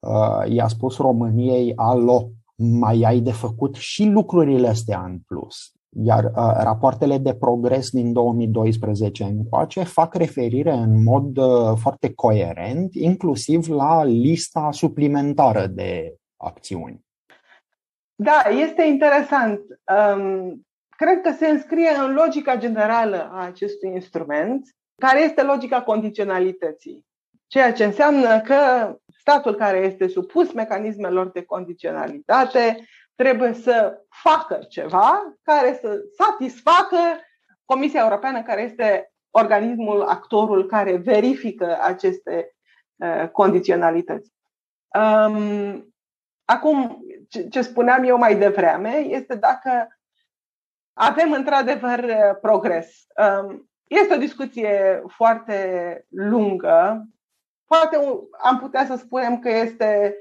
uh, 0.00 0.50
i-a 0.52 0.68
spus 0.68 0.96
României 0.96 1.72
alo, 1.76 2.28
mai 2.56 3.02
ai 3.02 3.20
de 3.20 3.32
făcut 3.32 3.74
și 3.74 4.04
lucrurile 4.04 4.68
astea 4.68 5.04
în 5.04 5.18
plus. 5.26 5.72
Iar 5.88 6.24
uh, 6.24 6.52
rapoartele 6.62 7.18
de 7.18 7.34
progres 7.34 7.90
din 7.90 8.12
2012 8.12 9.24
încoace 9.24 9.82
fac 9.82 10.14
referire 10.14 10.72
în 10.72 11.02
mod 11.02 11.36
uh, 11.36 11.72
foarte 11.76 12.12
coerent, 12.14 12.94
inclusiv 12.94 13.68
la 13.68 14.04
lista 14.04 14.68
suplimentară 14.72 15.66
de 15.66 16.16
acțiuni. 16.36 17.06
Da, 18.20 18.42
este 18.50 18.82
interesant. 18.82 19.60
Um, 20.14 20.66
cred 20.96 21.20
că 21.20 21.32
se 21.32 21.48
înscrie 21.48 21.90
în 21.90 22.14
logica 22.14 22.56
generală 22.56 23.30
a 23.32 23.44
acestui 23.44 23.90
instrument, 23.94 24.68
care 24.96 25.20
este 25.20 25.42
logica 25.42 25.82
condiționalității. 25.82 27.06
Ceea 27.46 27.72
ce 27.72 27.84
înseamnă 27.84 28.40
că 28.40 28.56
statul 29.18 29.54
care 29.54 29.78
este 29.78 30.08
supus 30.08 30.52
mecanismelor 30.52 31.30
de 31.30 31.44
condiționalitate 31.44 32.88
trebuie 33.14 33.52
să 33.52 34.00
facă 34.08 34.58
ceva 34.68 35.36
care 35.42 35.78
să 35.80 36.00
satisfacă 36.16 36.96
Comisia 37.64 38.00
Europeană, 38.00 38.42
care 38.42 38.62
este 38.62 39.12
organismul, 39.30 40.02
actorul 40.02 40.66
care 40.66 40.96
verifică 40.96 41.78
aceste 41.82 42.56
uh, 42.96 43.28
condiționalități. 43.28 44.32
Um, 44.98 45.94
acum, 46.44 47.04
ce, 47.28 47.48
ce 47.48 47.60
spuneam 47.60 48.02
eu 48.02 48.18
mai 48.18 48.38
devreme 48.38 48.96
este 48.96 49.34
dacă 49.34 49.88
avem 50.92 51.32
într-adevăr 51.32 52.04
progres. 52.40 53.06
Um, 53.16 53.70
este 53.84 54.14
o 54.14 54.18
discuție 54.18 55.02
foarte 55.06 56.04
lungă. 56.08 57.08
Poate 57.66 57.96
am 58.42 58.58
putea 58.58 58.86
să 58.86 58.96
spunem 58.96 59.38
că 59.38 59.50
este 59.50 60.16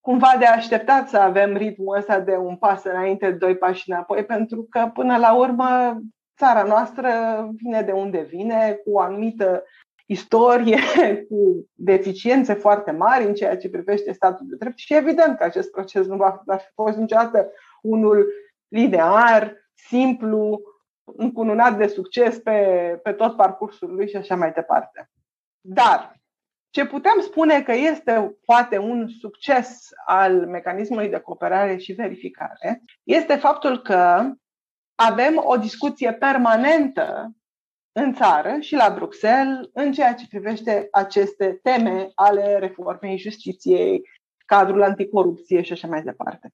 cumva 0.00 0.34
de 0.38 0.44
așteptat 0.44 1.08
să 1.08 1.18
avem 1.18 1.56
ritmul 1.56 1.96
ăsta 1.96 2.20
de 2.20 2.36
un 2.36 2.56
pas 2.56 2.84
înainte, 2.84 3.30
doi 3.30 3.56
pași 3.56 3.90
înapoi, 3.90 4.24
pentru 4.24 4.66
că 4.70 4.90
până 4.94 5.16
la 5.16 5.34
urmă 5.34 6.00
țara 6.36 6.62
noastră 6.62 7.08
vine 7.56 7.82
de 7.82 7.92
unde 7.92 8.22
vine, 8.22 8.72
cu 8.72 8.90
o 8.90 9.00
anumită 9.00 9.64
istorie, 10.06 10.78
cu 11.28 11.66
deficiențe 11.74 12.54
foarte 12.54 12.90
mari 12.90 13.24
în 13.24 13.34
ceea 13.34 13.56
ce 13.56 13.68
privește 13.68 14.12
statul 14.12 14.46
de 14.48 14.56
drept 14.56 14.78
și 14.78 14.94
evident 14.94 15.36
că 15.36 15.44
acest 15.44 15.70
proces 15.70 16.06
nu 16.06 16.16
va, 16.16 16.42
va 16.44 16.56
fi 16.56 16.68
fost 16.74 16.96
niciodată 16.96 17.50
unul 17.82 18.26
linear, 18.68 19.56
simplu, 19.74 20.60
încununat 21.04 21.76
de 21.76 21.86
succes 21.86 22.38
pe, 22.38 22.60
pe 23.02 23.12
tot 23.12 23.36
parcursul 23.36 23.94
lui 23.94 24.08
și 24.08 24.16
așa 24.16 24.36
mai 24.36 24.52
departe. 24.52 25.10
Dar 25.60 26.20
ce 26.70 26.86
putem 26.86 27.20
spune 27.20 27.62
că 27.62 27.72
este 27.72 28.36
poate 28.44 28.78
un 28.78 29.08
succes 29.08 29.88
al 30.06 30.46
mecanismului 30.46 31.08
de 31.08 31.18
cooperare 31.18 31.76
și 31.76 31.92
verificare 31.92 32.82
este 33.02 33.36
faptul 33.36 33.82
că 33.82 34.30
avem 34.94 35.40
o 35.44 35.56
discuție 35.56 36.12
permanentă 36.12 37.30
în 37.98 38.14
țară 38.14 38.56
și 38.60 38.74
la 38.74 38.92
Bruxelles 38.94 39.68
în 39.72 39.92
ceea 39.92 40.14
ce 40.14 40.26
privește 40.28 40.88
aceste 40.90 41.60
teme 41.62 42.08
ale 42.14 42.58
reformei 42.58 43.18
justiției, 43.18 44.02
cadrul 44.46 44.82
anticorupție 44.82 45.62
și 45.62 45.72
așa 45.72 45.88
mai 45.88 46.02
departe. 46.02 46.52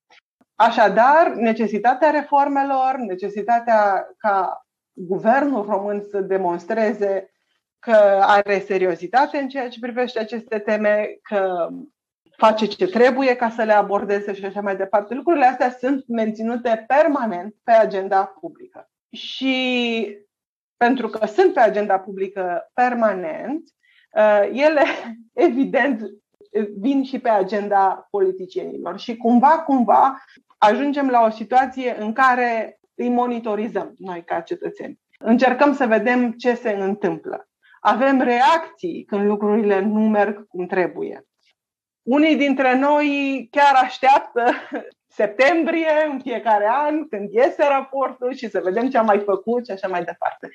Așadar, 0.54 1.32
necesitatea 1.34 2.10
reformelor, 2.10 2.94
necesitatea 2.96 4.08
ca 4.18 4.66
guvernul 4.92 5.64
român 5.64 6.02
să 6.10 6.20
demonstreze 6.20 7.30
că 7.78 8.20
are 8.26 8.58
seriozitate 8.58 9.38
în 9.38 9.48
ceea 9.48 9.68
ce 9.68 9.78
privește 9.80 10.18
aceste 10.18 10.58
teme, 10.58 11.18
că 11.22 11.68
face 12.36 12.66
ce 12.66 12.86
trebuie 12.86 13.36
ca 13.36 13.50
să 13.50 13.62
le 13.62 13.72
abordeze 13.72 14.34
și 14.34 14.44
așa 14.44 14.60
mai 14.60 14.76
departe. 14.76 15.14
Lucrurile 15.14 15.46
astea 15.46 15.70
sunt 15.70 16.04
menținute 16.08 16.84
permanent 16.86 17.54
pe 17.64 17.72
agenda 17.72 18.24
publică. 18.40 18.90
Și 19.10 20.06
pentru 20.82 21.08
că 21.08 21.26
sunt 21.26 21.52
pe 21.52 21.60
agenda 21.60 21.98
publică 21.98 22.70
permanent, 22.74 23.62
uh, 24.16 24.50
ele, 24.52 24.82
evident, 25.48 26.00
vin 26.78 27.04
și 27.04 27.18
pe 27.18 27.28
agenda 27.28 28.06
politicienilor. 28.10 28.98
Și 28.98 29.16
cumva, 29.16 29.58
cumva, 29.58 30.24
ajungem 30.58 31.08
la 31.08 31.24
o 31.24 31.30
situație 31.30 31.96
în 31.98 32.12
care 32.12 32.80
îi 32.94 33.08
monitorizăm 33.08 33.94
noi 33.98 34.24
ca 34.24 34.40
cetățeni. 34.40 35.00
Încercăm 35.18 35.74
să 35.74 35.86
vedem 35.86 36.32
ce 36.32 36.54
se 36.54 36.70
întâmplă. 36.70 37.48
Avem 37.80 38.20
reacții 38.20 39.04
când 39.04 39.26
lucrurile 39.26 39.80
nu 39.80 40.00
merg 40.00 40.46
cum 40.46 40.66
trebuie. 40.66 41.26
Unii 42.02 42.36
dintre 42.36 42.78
noi 42.78 43.08
chiar 43.50 43.74
așteaptă 43.82 44.52
septembrie 45.20 45.92
în 46.10 46.20
fiecare 46.20 46.68
an, 46.70 47.08
când 47.08 47.32
iese 47.32 47.64
raportul 47.68 48.34
și 48.34 48.48
să 48.48 48.60
vedem 48.64 48.88
ce 48.88 48.98
am 48.98 49.06
mai 49.06 49.18
făcut 49.18 49.66
și 49.66 49.72
așa 49.72 49.88
mai 49.88 50.04
departe 50.04 50.48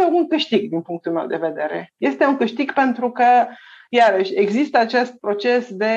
este 0.00 0.12
un 0.14 0.28
câștig 0.28 0.70
din 0.70 0.82
punctul 0.82 1.12
meu 1.12 1.26
de 1.26 1.36
vedere. 1.36 1.92
Este 1.96 2.24
un 2.24 2.36
câștig 2.36 2.72
pentru 2.72 3.10
că, 3.10 3.46
iarăși, 3.88 4.34
există 4.34 4.78
acest 4.78 5.12
proces 5.12 5.72
de 5.72 5.94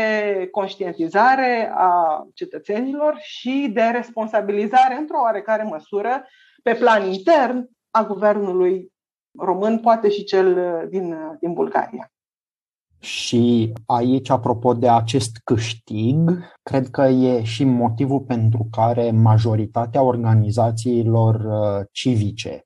conștientizare 0.52 1.72
a 1.76 2.24
cetățenilor 2.34 3.18
și 3.22 3.70
de 3.74 3.82
responsabilizare, 3.82 4.96
într-o 4.96 5.20
oarecare 5.22 5.64
măsură, 5.64 6.28
pe 6.64 6.74
plan 6.74 7.12
intern 7.12 7.70
a 7.92 8.04
guvernului 8.04 8.92
român, 9.40 9.80
poate 9.80 10.10
și 10.10 10.24
cel 10.24 10.58
din, 10.90 11.16
din 11.40 11.54
Bulgaria. 11.54 12.08
Și 13.00 13.74
aici, 13.86 14.30
apropo 14.30 14.74
de 14.74 14.90
acest 14.90 15.32
câștig, 15.44 16.18
cred 16.62 16.88
că 16.88 17.02
e 17.02 17.44
și 17.44 17.64
motivul 17.64 18.20
pentru 18.20 18.68
care 18.72 19.12
majoritatea 19.12 20.02
organizațiilor 20.02 21.36
uh, 21.36 21.86
civice 21.92 22.66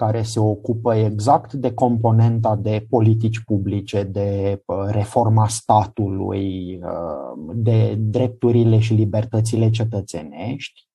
care 0.00 0.22
se 0.22 0.40
ocupă 0.40 0.94
exact 0.94 1.52
de 1.52 1.74
componenta 1.74 2.56
de 2.56 2.86
politici 2.88 3.40
publice, 3.44 4.02
de 4.02 4.62
uh, 4.66 4.76
reforma 4.90 5.46
statului, 5.46 6.80
uh, 6.82 7.52
de 7.54 7.94
drepturile 7.98 8.78
și 8.78 8.94
libertățile 8.94 9.70
cetățenești. 9.70 10.88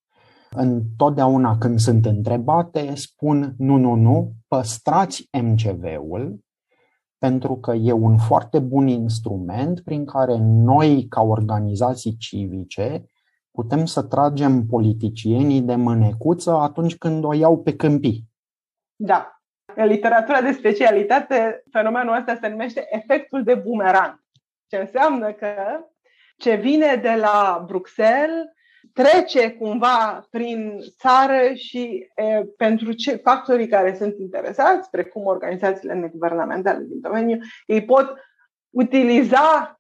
Întotdeauna 0.50 1.58
când 1.58 1.80
sunt 1.80 2.06
întrebate, 2.06 2.96
spun 2.96 3.54
nu, 3.58 3.78
nu, 3.78 3.94
nu, 3.94 4.34
păstrați 4.48 5.30
MCV-ul, 5.42 6.40
pentru 7.18 7.56
că 7.56 7.74
e 7.74 7.92
un 7.92 8.18
foarte 8.18 8.60
bun 8.60 8.88
instrument 8.88 9.82
prin 9.82 10.06
care 10.06 10.38
noi, 10.42 11.06
ca 11.10 11.22
organizații 11.22 12.16
civice, 12.18 13.06
putem 13.52 13.86
să 13.86 14.02
tragem 14.02 14.66
politicienii 14.66 15.62
de 15.62 15.76
mânecuță 15.76 16.52
atunci 16.52 16.98
când 16.98 17.24
o 17.24 17.34
iau 17.34 17.58
pe 17.58 17.76
câmpii 17.76 18.34
da. 18.96 19.40
În 19.76 19.86
literatura 19.86 20.42
de 20.42 20.52
specialitate, 20.52 21.64
fenomenul 21.72 22.16
ăsta 22.16 22.38
se 22.42 22.48
numește 22.48 22.86
efectul 22.90 23.44
de 23.44 23.56
bumerang. 23.56 24.24
Ce 24.68 24.78
înseamnă 24.78 25.34
că 25.34 25.54
ce 26.38 26.56
vine 26.56 26.96
de 26.96 27.14
la 27.14 27.64
Bruxelles 27.66 28.46
trece 28.94 29.52
cumva 29.52 30.28
prin 30.30 30.80
țară 30.98 31.54
și 31.54 32.08
e, 32.16 32.44
pentru 32.58 32.92
ce 32.92 33.16
factorii 33.16 33.68
care 33.68 33.96
sunt 33.96 34.20
interesați, 34.20 34.90
precum 34.90 35.26
organizațiile 35.26 35.94
neguvernamentale 35.94 36.84
din 36.84 37.00
domeniu, 37.00 37.38
ei 37.66 37.86
pot 37.86 38.14
utiliza 38.70 39.80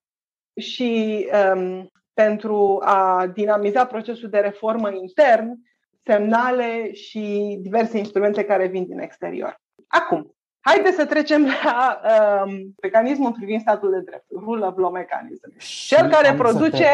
și 0.59 1.25
um, 1.55 1.89
pentru 2.13 2.79
a 2.83 3.27
dinamiza 3.33 3.85
procesul 3.85 4.29
de 4.29 4.39
reformă 4.39 4.91
intern 4.91 5.53
semnale 6.05 6.93
și 6.93 7.57
diverse 7.61 7.97
instrumente 7.97 8.43
care 8.43 8.67
vin 8.67 8.85
din 8.85 8.99
exterior. 8.99 9.61
Acum, 9.87 10.35
haideți 10.59 10.95
să 10.95 11.05
trecem 11.05 11.45
la 11.63 12.01
um, 12.45 12.75
mecanismul 12.81 13.31
privind 13.31 13.61
statul 13.61 13.91
de 13.91 14.01
drept, 14.05 14.25
rule 14.29 14.65
of 14.65 14.77
law 14.77 14.91
mechanism. 14.91 15.53
Cel 15.87 16.09
care 16.09 16.33
produce 16.33 16.87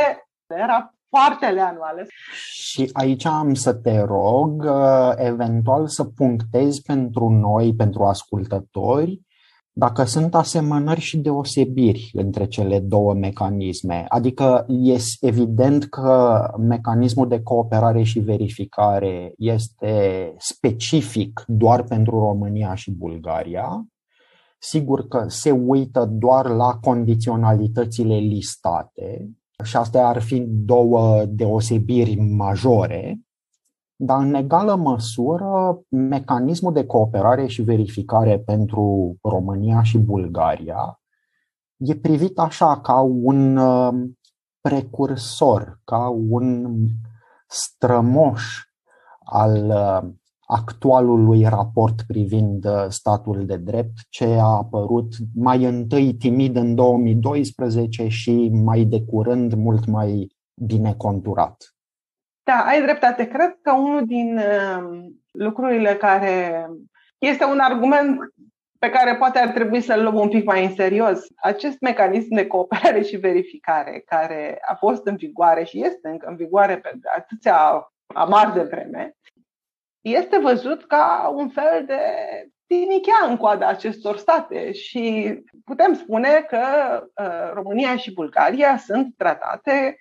te... 0.45 0.56
rapoartele 0.56 1.62
anuale. 1.62 2.08
Și 2.54 2.89
aici 2.93 3.26
am 3.26 3.54
să 3.54 3.74
te 3.74 4.00
rog, 4.00 4.63
uh, 4.63 5.12
eventual, 5.15 5.88
să 5.88 6.04
punctezi 6.04 6.82
pentru 6.82 7.30
noi, 7.30 7.76
pentru 7.76 8.04
ascultători, 8.04 9.21
dacă 9.74 10.04
sunt 10.04 10.36
asemănări 10.36 11.00
și 11.00 11.18
deosebiri 11.18 12.10
între 12.14 12.48
cele 12.48 12.80
două 12.80 13.14
mecanisme. 13.14 14.06
Adică 14.08 14.66
este 14.68 15.28
evident 15.28 15.86
că 15.86 16.44
mecanismul 16.58 17.28
de 17.28 17.42
cooperare 17.42 18.04
și 18.04 18.20
verificare 18.20 19.34
este 19.38 20.34
specific 20.38 21.44
doar 21.48 21.84
pentru 21.84 22.20
România 22.20 22.76
și 22.76 22.92
Bulgaria. 22.92 23.86
Sigur 24.60 25.08
că 25.08 25.26
se 25.28 25.52
uită 25.52 26.06
doar 26.06 26.50
la 26.50 26.78
condiționalitățile 26.82 28.16
listate 28.16 29.30
și 29.64 29.76
astea 29.76 30.08
ar 30.08 30.22
fi 30.22 30.44
două 30.48 31.26
deosebiri 31.26 32.16
majore 32.16 33.20
dar 34.04 34.22
în 34.22 34.34
egală 34.34 34.76
măsură 34.76 35.82
mecanismul 35.90 36.74
de 36.74 36.86
cooperare 36.86 37.48
și 37.48 37.62
verificare 37.62 38.40
pentru 38.40 39.16
România 39.22 39.84
și 39.84 39.98
Bulgaria 39.98 41.02
e 41.78 41.96
privit 41.96 42.40
așa 42.40 42.82
ca 42.82 43.00
un 43.02 43.58
uh, 43.58 43.94
precursor, 44.62 45.80
ca 45.84 46.08
un 46.30 46.76
strămoș 47.48 48.44
al 49.20 49.66
uh, 49.70 50.10
actualului 50.48 51.44
raport 51.44 52.02
privind 52.08 52.66
uh, 52.66 52.86
statul 52.90 53.46
de 53.46 53.58
drept, 53.58 53.94
ce 54.10 54.26
a 54.26 54.46
apărut 54.46 55.16
mai 55.34 55.64
întâi 55.64 56.14
timid 56.14 56.56
în 56.56 56.76
2012 56.76 58.08
și 58.08 58.50
mai 58.50 58.86
de 58.86 59.02
curând 59.02 59.54
mult 59.54 59.86
mai 59.86 60.28
bine 60.66 60.94
conturat. 60.94 61.76
Da, 62.43 62.63
ai 62.65 62.82
dreptate. 62.82 63.27
Cred 63.27 63.58
că 63.62 63.71
unul 63.71 64.06
din 64.06 64.38
uh, 64.38 65.12
lucrurile 65.32 65.95
care 65.95 66.67
este 67.17 67.45
un 67.45 67.60
argument 67.60 68.19
pe 68.80 68.89
care 68.89 69.15
poate 69.15 69.39
ar 69.39 69.49
trebui 69.49 69.82
să-l 69.82 70.01
luăm 70.01 70.15
un 70.15 70.30
pic 70.30 70.45
mai 70.45 70.65
în 70.65 70.75
serios. 70.75 71.19
Acest 71.36 71.80
mecanism 71.80 72.36
de 72.36 72.47
cooperare 72.47 73.01
și 73.01 73.17
verificare 73.17 74.04
care 74.06 74.60
a 74.62 74.75
fost 74.75 75.06
în 75.06 75.15
vigoare 75.15 75.63
și 75.63 75.84
este 75.86 76.08
încă 76.08 76.27
în 76.27 76.36
vigoare 76.36 76.77
pe 76.77 76.99
atâția 77.15 77.91
amar 78.08 78.51
de 78.51 78.62
vreme, 78.62 79.15
este 80.01 80.38
văzut 80.38 80.86
ca 80.86 81.32
un 81.36 81.49
fel 81.49 81.84
de 81.86 81.99
tinichea 82.67 83.25
în 83.27 83.38
coada 83.38 83.67
acestor 83.67 84.17
state 84.17 84.71
și 84.71 85.36
putem 85.65 85.93
spune 85.93 86.45
că 86.47 86.60
uh, 87.15 87.51
România 87.54 87.97
și 87.97 88.13
Bulgaria 88.13 88.77
sunt 88.77 89.13
tratate 89.17 89.97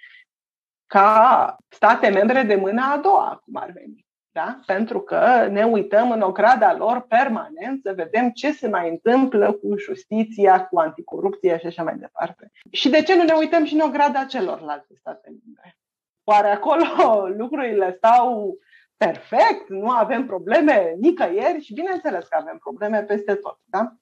ca 0.91 1.57
state 1.69 2.09
membre 2.09 2.43
de 2.43 2.55
mâna 2.55 2.93
a 2.93 2.97
doua, 2.99 3.43
cum 3.45 3.57
ar 3.57 3.71
veni. 3.71 4.07
Da? 4.33 4.61
Pentru 4.67 5.01
că 5.01 5.47
ne 5.51 5.65
uităm 5.65 6.11
în 6.11 6.21
ograda 6.21 6.77
lor 6.77 7.01
permanent 7.01 7.83
să 7.83 7.93
vedem 7.97 8.31
ce 8.31 8.53
se 8.53 8.69
mai 8.69 8.89
întâmplă 8.89 9.53
cu 9.53 9.79
justiția, 9.79 10.67
cu 10.67 10.79
anticorupția 10.79 11.59
și 11.59 11.67
așa 11.67 11.83
mai 11.83 11.97
departe. 11.97 12.51
Și 12.71 12.89
de 12.89 13.03
ce 13.03 13.17
nu 13.17 13.23
ne 13.23 13.33
uităm 13.33 13.65
și 13.65 13.75
în 13.75 13.81
ograda 13.81 14.25
celorlalte 14.25 14.95
state 14.99 15.29
membre? 15.29 15.79
Oare 16.25 16.49
acolo 16.49 16.85
lucrurile 17.43 17.95
stau 17.97 18.59
perfect, 18.97 19.69
nu 19.69 19.91
avem 19.91 20.27
probleme 20.27 20.95
nicăieri 21.01 21.63
și 21.63 21.73
bineînțeles 21.73 22.27
că 22.27 22.39
avem 22.41 22.59
probleme 22.59 23.03
peste 23.03 23.35
tot. 23.35 23.59
Da? 23.65 23.93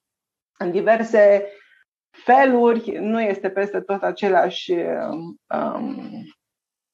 În 0.57 0.71
diverse 0.71 1.51
feluri, 2.09 2.91
nu 2.91 3.21
este 3.21 3.49
peste 3.49 3.79
tot 3.79 4.03
același 4.03 4.71
um, 4.71 5.39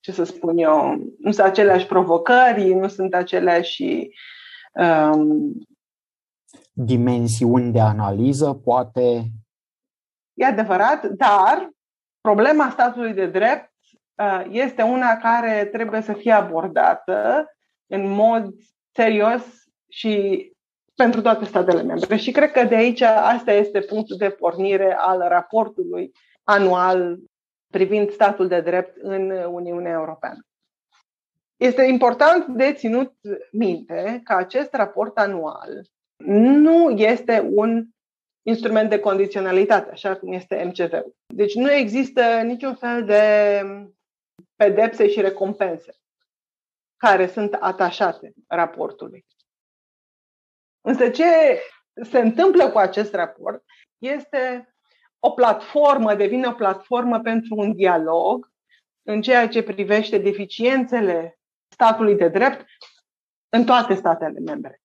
ce 0.05 0.11
să 0.11 0.23
spun 0.23 0.57
eu, 0.57 0.95
nu 1.17 1.31
sunt 1.31 1.45
aceleași 1.45 1.85
provocări, 1.85 2.73
nu 2.73 2.87
sunt 2.87 3.13
aceleași 3.13 4.09
um, 4.73 5.53
dimensiuni 6.73 7.71
de 7.71 7.79
analiză, 7.79 8.53
poate. 8.53 9.23
E 10.33 10.45
adevărat, 10.45 11.05
dar 11.05 11.69
problema 12.21 12.69
statului 12.69 13.13
de 13.13 13.27
drept 13.27 13.71
uh, 14.15 14.45
este 14.49 14.81
una 14.81 15.17
care 15.17 15.65
trebuie 15.65 16.01
să 16.01 16.13
fie 16.13 16.31
abordată 16.31 17.45
în 17.87 18.09
mod 18.09 18.53
serios 18.91 19.43
și 19.89 20.45
pentru 20.95 21.21
toate 21.21 21.45
statele 21.45 21.83
membre. 21.83 22.15
Și 22.15 22.31
cred 22.31 22.51
că 22.51 22.63
de 22.63 22.75
aici 22.75 23.01
asta 23.01 23.51
este 23.51 23.79
punctul 23.79 24.17
de 24.17 24.29
pornire 24.29 24.95
al 24.99 25.25
raportului 25.27 26.11
anual 26.43 27.17
privind 27.75 28.11
statul 28.11 28.47
de 28.47 28.61
drept 28.61 28.97
în 29.01 29.29
Uniunea 29.29 29.91
Europeană. 29.91 30.45
Este 31.57 31.83
important 31.83 32.45
de 32.45 32.73
ținut 32.73 33.13
minte 33.51 34.21
că 34.23 34.33
acest 34.33 34.73
raport 34.73 35.17
anual 35.17 35.81
nu 36.23 36.89
este 36.89 37.49
un 37.51 37.85
instrument 38.47 38.89
de 38.89 38.99
condiționalitate, 38.99 39.91
așa 39.91 40.15
cum 40.15 40.33
este 40.33 40.63
MCV-ul. 40.63 41.15
Deci 41.33 41.55
nu 41.55 41.71
există 41.71 42.41
niciun 42.41 42.75
fel 42.75 43.05
de 43.05 43.61
pedepse 44.55 45.07
și 45.07 45.21
recompense 45.21 45.93
care 46.97 47.27
sunt 47.27 47.53
atașate 47.53 48.33
raportului. 48.47 49.25
Însă 50.81 51.09
ce 51.09 51.59
se 51.93 52.19
întâmplă 52.19 52.69
cu 52.69 52.77
acest 52.77 53.13
raport 53.13 53.63
este 53.97 54.74
o 55.25 55.31
platformă, 55.31 56.15
devine 56.15 56.47
o 56.47 56.51
platformă 56.51 57.19
pentru 57.19 57.55
un 57.55 57.75
dialog 57.75 58.51
în 59.03 59.21
ceea 59.21 59.47
ce 59.47 59.63
privește 59.63 60.17
deficiențele 60.17 61.39
statului 61.67 62.15
de 62.15 62.27
drept 62.27 62.65
în 63.49 63.65
toate 63.65 63.93
statele 63.93 64.39
membre. 64.39 64.81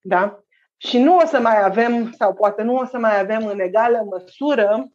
Da? 0.00 0.38
Și 0.76 0.98
nu 0.98 1.16
o 1.16 1.26
să 1.26 1.40
mai 1.40 1.64
avem, 1.64 2.12
sau 2.12 2.34
poate 2.34 2.62
nu 2.62 2.74
o 2.74 2.84
să 2.84 2.98
mai 2.98 3.20
avem 3.20 3.46
în 3.46 3.60
egală 3.60 4.06
măsură 4.10 4.88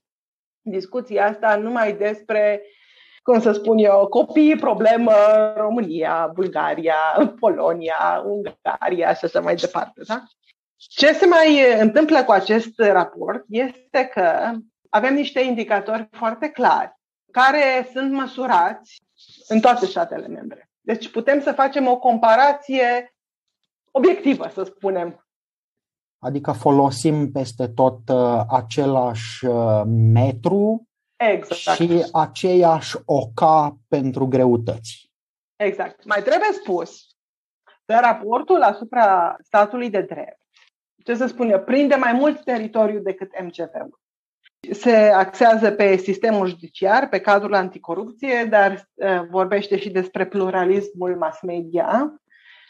discuția 0.61 1.25
asta 1.25 1.55
numai 1.55 1.93
despre, 1.93 2.61
cum 3.23 3.39
să 3.39 3.51
spun 3.51 3.77
eu, 3.77 4.07
copii, 4.07 4.55
problemă, 4.55 5.13
România, 5.55 6.31
Bulgaria, 6.33 6.95
Polonia, 7.39 8.23
Ungaria 8.25 9.13
și 9.13 9.25
așa 9.25 9.39
mai 9.39 9.55
departe. 9.55 10.01
Da? 10.07 10.23
Ce 10.87 11.13
se 11.13 11.25
mai 11.25 11.79
întâmplă 11.79 12.23
cu 12.23 12.31
acest 12.31 12.77
raport 12.77 13.45
este 13.47 14.05
că 14.13 14.51
avem 14.89 15.13
niște 15.13 15.39
indicatori 15.39 16.09
foarte 16.11 16.49
clari 16.49 16.97
care 17.31 17.89
sunt 17.93 18.11
măsurați 18.11 19.01
în 19.47 19.59
toate 19.59 19.85
statele 19.85 20.27
membre. 20.27 20.69
Deci 20.81 21.11
putem 21.11 21.41
să 21.41 21.51
facem 21.51 21.87
o 21.87 21.97
comparație 21.97 23.13
obiectivă, 23.91 24.47
să 24.47 24.63
spunem. 24.63 25.27
Adică 26.19 26.51
folosim 26.51 27.31
peste 27.31 27.67
tot 27.67 28.09
uh, 28.09 28.41
același 28.49 29.45
uh, 29.45 29.81
metru 30.13 30.87
exact. 31.15 31.77
și 31.77 32.05
aceeași 32.11 32.97
oca 33.05 33.77
pentru 33.87 34.27
greutăți. 34.27 35.11
Exact. 35.55 36.05
Mai 36.05 36.23
trebuie 36.23 36.49
spus 36.51 37.07
că 37.85 37.99
raportul 38.01 38.61
asupra 38.61 39.35
statului 39.41 39.89
de 39.89 40.01
drept 40.01 40.38
ce 41.03 41.15
să 41.15 41.27
spun 41.27 41.49
eu, 41.49 41.59
prinde 41.59 41.95
mai 41.95 42.13
mult 42.13 42.43
teritoriu 42.43 42.99
decât 42.99 43.31
MCV-ul. 43.41 43.99
Se 44.71 44.95
axează 44.95 45.71
pe 45.71 45.95
sistemul 45.95 46.47
judiciar, 46.47 47.09
pe 47.09 47.19
cadrul 47.19 47.53
anticorupție, 47.53 48.47
dar 48.49 48.89
uh, 48.93 49.21
vorbește 49.29 49.77
și 49.77 49.89
despre 49.89 50.25
pluralismul 50.25 51.15
mass 51.15 51.41
media 51.41 52.21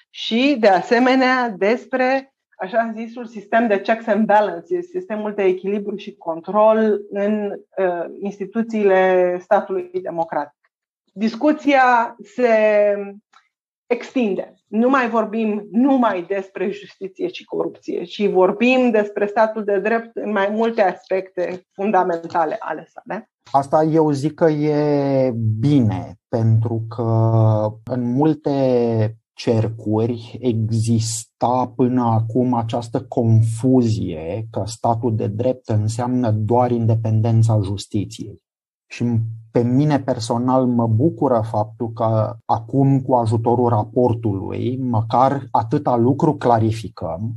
și, 0.09 0.57
de 0.59 0.67
asemenea, 0.67 1.49
despre 1.49 2.33
așa 2.57 2.91
zisul 2.95 3.25
sistem 3.25 3.67
de 3.67 3.81
checks 3.81 4.07
and 4.07 4.25
balances, 4.25 4.89
sistemul 4.89 5.33
de 5.33 5.43
echilibru 5.43 5.95
și 5.95 6.15
control 6.15 7.01
în 7.09 7.51
uh, 7.51 8.05
instituțiile 8.19 9.37
statului 9.39 9.89
democratic. 10.01 10.71
Discuția 11.13 12.15
se 12.23 12.47
extinde. 13.89 14.53
Nu 14.67 14.89
mai 14.89 15.09
vorbim 15.09 15.67
numai 15.71 16.25
despre 16.27 16.69
justiție 16.71 17.27
și 17.27 17.45
corupție, 17.45 18.03
ci 18.03 18.27
vorbim 18.27 18.89
despre 18.91 19.25
statul 19.25 19.63
de 19.63 19.79
drept 19.79 20.15
în 20.15 20.31
mai 20.31 20.49
multe 20.51 20.81
aspecte 20.81 21.61
fundamentale 21.71 22.55
ale 22.59 22.87
sale. 22.93 23.29
Asta 23.51 23.83
eu 23.83 24.11
zic 24.11 24.33
că 24.33 24.49
e 24.49 25.33
bine, 25.59 26.19
pentru 26.27 26.85
că 26.95 27.11
în 27.83 28.11
multe 28.11 28.51
cercuri 29.33 30.37
exista 30.41 31.73
până 31.75 32.01
acum 32.01 32.53
această 32.53 33.01
confuzie 33.01 34.47
că 34.51 34.63
statul 34.65 35.15
de 35.15 35.27
drept 35.27 35.67
înseamnă 35.69 36.31
doar 36.31 36.71
independența 36.71 37.59
justiției. 37.63 38.41
Și 38.91 39.19
pe 39.51 39.61
mine 39.61 39.99
personal 39.99 40.65
mă 40.65 40.87
bucură 40.87 41.41
faptul 41.49 41.91
că 41.91 42.37
acum, 42.45 43.01
cu 43.01 43.13
ajutorul 43.13 43.69
raportului, 43.69 44.77
măcar 44.77 45.47
atâta 45.51 45.95
lucru 45.95 46.35
clarificăm, 46.35 47.35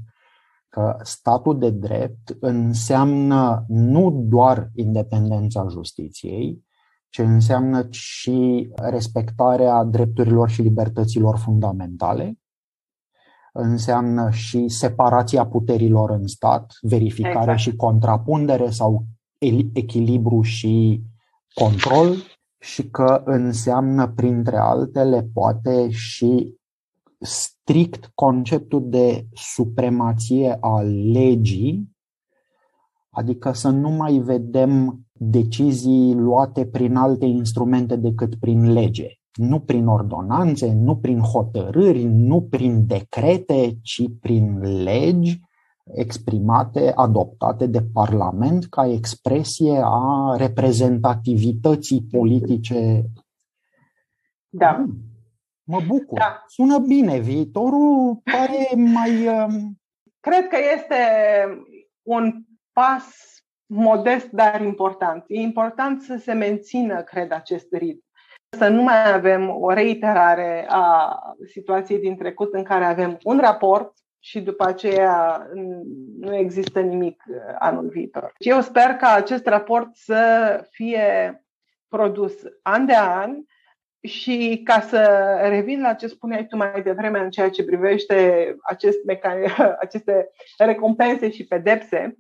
că 0.69 0.97
statul 1.03 1.59
de 1.59 1.71
drept 1.71 2.37
înseamnă 2.41 3.65
nu 3.69 4.11
doar 4.11 4.71
independența 4.75 5.67
justiției, 5.69 6.65
ci 7.09 7.19
înseamnă 7.19 7.87
și 7.91 8.69
respectarea 8.75 9.85
drepturilor 9.85 10.49
și 10.49 10.63
libertăților 10.63 11.39
fundamentale, 11.39 12.39
înseamnă 13.53 14.31
și 14.31 14.69
separația 14.69 15.47
puterilor 15.47 16.11
în 16.11 16.27
stat, 16.27 16.73
verificare 16.81 17.39
exact. 17.39 17.59
și 17.59 17.77
contrapundere 17.77 18.71
sau 18.71 19.05
echilibru 19.73 20.43
și 20.43 21.03
control 21.55 22.17
și 22.59 22.91
că 22.91 23.23
înseamnă, 23.25 24.09
printre 24.09 24.57
altele, 24.57 25.31
poate 25.33 25.91
și 25.91 26.55
strict 27.19 28.11
conceptul 28.15 28.89
de 28.89 29.27
supremație 29.35 30.57
a 30.61 30.81
legii, 31.13 31.91
adică 33.11 33.53
să 33.53 33.69
nu 33.69 33.91
mai 33.91 34.19
vedem 34.19 35.01
decizii 35.13 36.15
luate 36.15 36.67
prin 36.67 36.97
alte 36.97 37.25
instrumente 37.27 37.97
decât 37.97 38.35
prin 38.35 38.73
lege. 38.73 39.09
Nu 39.35 39.61
prin 39.61 39.87
ordonanțe, 39.87 40.73
nu 40.73 40.97
prin 40.97 41.19
hotărâri, 41.19 42.03
nu 42.05 42.43
prin 42.43 42.87
decrete, 42.87 43.79
ci 43.83 44.03
prin 44.21 44.59
legi 44.59 45.41
exprimate, 45.95 46.93
adoptate 46.95 47.67
de 47.67 47.83
Parlament 47.93 48.65
ca 48.65 48.87
expresie 48.87 49.81
a 49.85 50.35
reprezentativității 50.37 52.03
politice. 52.11 53.05
Da. 54.49 54.85
Mă 55.63 55.81
bucur. 55.87 56.19
Da. 56.19 56.43
Sună 56.47 56.79
bine. 56.79 57.19
Viitorul 57.19 58.21
pare 58.25 58.69
mai. 58.95 59.27
Um, 59.27 59.77
Cred 60.21 60.49
că 60.49 60.57
este 60.75 60.97
un 62.03 62.43
pas 62.73 63.05
modest, 63.67 64.31
dar 64.31 64.61
important. 64.61 65.25
E 65.27 65.41
important 65.41 66.03
să 66.03 66.17
se 66.17 66.33
mențină, 66.33 67.03
cred, 67.03 67.33
acest 67.33 67.67
ritm. 67.71 68.05
Să 68.59 68.69
nu 68.69 68.83
mai 68.83 69.13
avem 69.13 69.51
o 69.61 69.73
reiterare 69.73 70.67
a 70.69 71.19
situației 71.47 71.99
din 71.99 72.17
trecut 72.17 72.53
în 72.53 72.63
care 72.63 72.85
avem 72.85 73.19
un 73.23 73.39
raport 73.39 74.02
și 74.25 74.41
după 74.41 74.65
aceea 74.65 75.47
nu 76.19 76.37
există 76.37 76.81
nimic 76.81 77.23
uh, 77.29 77.37
anul 77.59 77.89
viitor. 77.89 78.33
Eu 78.39 78.61
sper 78.61 78.95
ca 78.95 79.13
acest 79.13 79.47
raport 79.47 79.89
să 79.95 80.61
fie 80.71 81.37
produs 81.89 82.33
an 82.63 82.87
de 82.87 82.97
an 82.97 83.37
și 84.03 84.61
ca 84.65 84.81
să 84.81 85.09
revin 85.49 85.81
la 85.81 85.95
ce 85.95 86.07
spuneai 86.07 86.47
tu 86.47 86.57
mai 86.57 86.83
devreme 86.83 87.19
în 87.19 87.31
ceea 87.31 87.51
ce 87.51 87.65
privește 87.65 88.57
acest 88.63 88.99
mecan- 89.07 89.57
aceste 89.87 90.31
recompense 90.59 91.31
și 91.31 91.47
pedepse, 91.47 92.17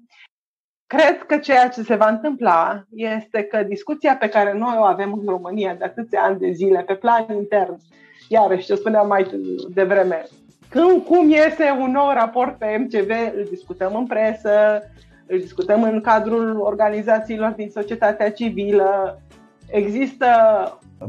cred 0.86 1.22
că 1.22 1.38
ceea 1.38 1.68
ce 1.68 1.82
se 1.82 1.94
va 1.94 2.08
întâmpla 2.08 2.84
este 2.90 3.42
că 3.42 3.62
discuția 3.62 4.16
pe 4.16 4.28
care 4.28 4.52
noi 4.52 4.74
o 4.78 4.82
avem 4.82 5.12
în 5.12 5.26
România 5.26 5.74
de 5.74 5.84
atâția 5.84 6.22
ani 6.22 6.38
de 6.38 6.50
zile, 6.50 6.82
pe 6.82 6.94
plan 6.94 7.26
intern, 7.30 7.76
iarăși 8.28 8.66
ce 8.66 8.74
spuneam 8.74 9.06
mai 9.06 9.26
devreme, 9.74 10.24
când, 10.72 11.04
cum 11.04 11.30
iese 11.30 11.76
un 11.80 11.90
nou 11.90 12.12
raport 12.12 12.58
pe 12.58 12.76
MCV, 12.78 13.11
îl 13.37 13.46
discutăm 13.50 13.94
în 13.94 14.06
presă, 14.06 14.82
îl 15.26 15.38
discutăm 15.38 15.82
în 15.82 16.00
cadrul 16.00 16.61
organizațiilor 16.61 17.50
din 17.50 17.70
societatea 17.70 18.32
civilă. 18.32 19.20
Există. 19.66 20.26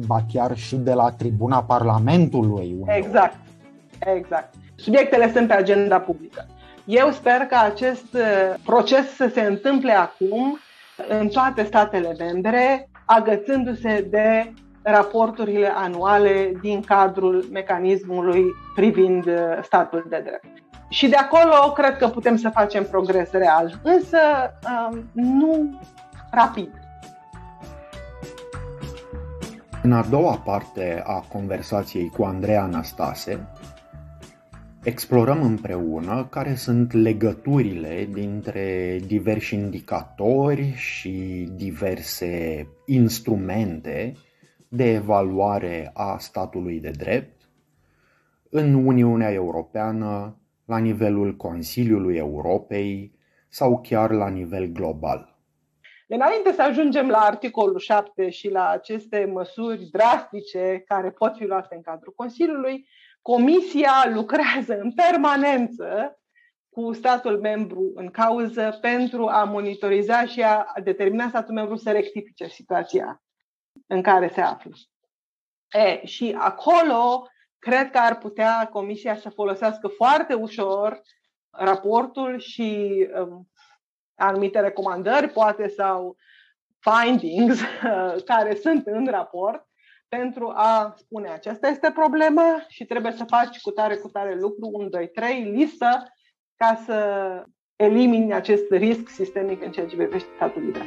Ba 0.08 0.20
chiar 0.34 0.58
și 0.58 0.76
de 0.76 0.94
la 0.94 1.12
tribuna 1.12 1.64
Parlamentului. 1.64 2.76
Unde... 2.80 2.94
Exact. 2.96 3.36
Exact. 4.16 4.54
Subiectele 4.76 5.32
sunt 5.32 5.48
pe 5.48 5.54
agenda 5.54 6.00
publică. 6.00 6.46
Eu 6.86 7.12
sper 7.12 7.38
că 7.38 7.56
acest 7.64 8.14
uh, 8.14 8.54
proces 8.66 9.16
să 9.16 9.30
se 9.34 9.42
întâmple 9.42 9.92
acum 9.92 10.60
în 11.20 11.28
toate 11.28 11.64
statele 11.64 12.16
membre, 12.20 12.90
agățându-se 13.06 14.08
de 14.10 14.54
raporturile 14.84 15.68
anuale 15.68 16.52
din 16.62 16.82
cadrul 16.82 17.46
mecanismului 17.52 18.46
privind 18.76 19.26
uh, 19.26 19.60
statul 19.62 20.06
de 20.10 20.22
drept. 20.24 20.64
Și 20.90 21.08
de 21.08 21.16
acolo 21.16 21.72
cred 21.72 21.98
că 21.98 22.08
putem 22.08 22.36
să 22.36 22.50
facem 22.50 22.84
progres 22.84 23.32
real, 23.32 23.80
însă 23.84 24.18
um, 24.92 25.10
nu 25.14 25.80
rapid. 26.32 26.70
În 29.84 29.92
a 29.92 30.04
doua 30.10 30.36
parte 30.36 31.04
a 31.06 31.20
conversației 31.32 32.10
cu 32.10 32.24
Andreea 32.24 32.64
Anastase, 32.64 33.48
explorăm 34.84 35.42
împreună 35.42 36.28
care 36.30 36.56
sunt 36.56 36.92
legăturile 36.92 38.08
dintre 38.12 39.00
diversi 39.06 39.54
indicatori 39.54 40.74
și 40.76 41.48
diverse 41.56 42.68
instrumente 42.86 44.14
de 44.76 44.84
evaluare 44.84 45.92
a 45.94 46.18
statului 46.18 46.80
de 46.80 46.90
drept 46.90 47.42
în 48.50 48.86
Uniunea 48.86 49.32
Europeană, 49.32 50.38
la 50.66 50.78
nivelul 50.78 51.36
Consiliului 51.36 52.16
Europei 52.16 53.16
sau 53.50 53.82
chiar 53.82 54.12
la 54.12 54.30
nivel 54.30 54.66
global. 54.66 55.38
Înainte 56.08 56.52
să 56.52 56.62
ajungem 56.62 57.08
la 57.08 57.18
articolul 57.18 57.80
7 57.80 58.30
și 58.30 58.50
la 58.50 58.70
aceste 58.70 59.30
măsuri 59.34 59.90
drastice 59.92 60.84
care 60.88 61.12
pot 61.12 61.36
fi 61.36 61.46
luate 61.46 61.76
în 61.76 61.82
cadrul 61.82 62.14
Consiliului, 62.16 62.88
Comisia 63.22 63.92
lucrează 64.14 64.80
în 64.80 64.92
permanență 64.94 66.20
cu 66.70 66.94
statul 66.94 67.40
membru 67.40 67.92
în 67.96 68.10
cauză 68.10 68.78
pentru 68.82 69.28
a 69.28 69.44
monitoriza 69.44 70.26
și 70.26 70.42
a 70.42 70.66
determina 70.84 71.28
statul 71.28 71.54
membru 71.54 71.76
să 71.76 71.92
rectifice 71.92 72.48
situația 72.48 73.24
în 73.94 74.02
care 74.02 74.32
se 74.34 74.42
află. 74.42 74.72
E, 75.72 76.06
și 76.06 76.36
acolo 76.40 77.28
cred 77.60 77.90
că 77.90 77.98
ar 77.98 78.18
putea 78.18 78.70
Comisia 78.72 79.16
să 79.16 79.30
folosească 79.30 79.88
foarte 79.88 80.34
ușor 80.34 81.02
raportul 81.50 82.40
și 82.40 82.98
um, 83.20 83.50
anumite 84.16 84.60
recomandări, 84.60 85.30
poate, 85.30 85.68
sau 85.68 86.16
findings 86.80 87.60
care 88.32 88.56
sunt 88.56 88.88
în 88.88 89.08
raport 89.08 89.68
pentru 90.08 90.52
a 90.56 90.94
spune 90.98 91.30
aceasta 91.30 91.68
este 91.68 91.92
problema 91.92 92.66
și 92.68 92.86
trebuie 92.86 93.12
să 93.12 93.24
faci 93.24 93.62
cu 93.62 93.72
tare, 93.72 93.96
cu 93.96 94.10
tare 94.10 94.36
lucru, 94.36 94.70
1, 94.74 94.90
2, 94.90 95.08
3, 95.08 95.44
listă, 95.44 96.14
ca 96.56 96.82
să 96.86 96.98
elimini 97.76 98.34
acest 98.34 98.72
risc 98.72 99.10
sistemic 99.10 99.64
în 99.64 99.72
ceea 99.72 99.88
ce 99.88 99.96
privește 99.96 100.30
statul 100.36 100.72
de 100.72 100.80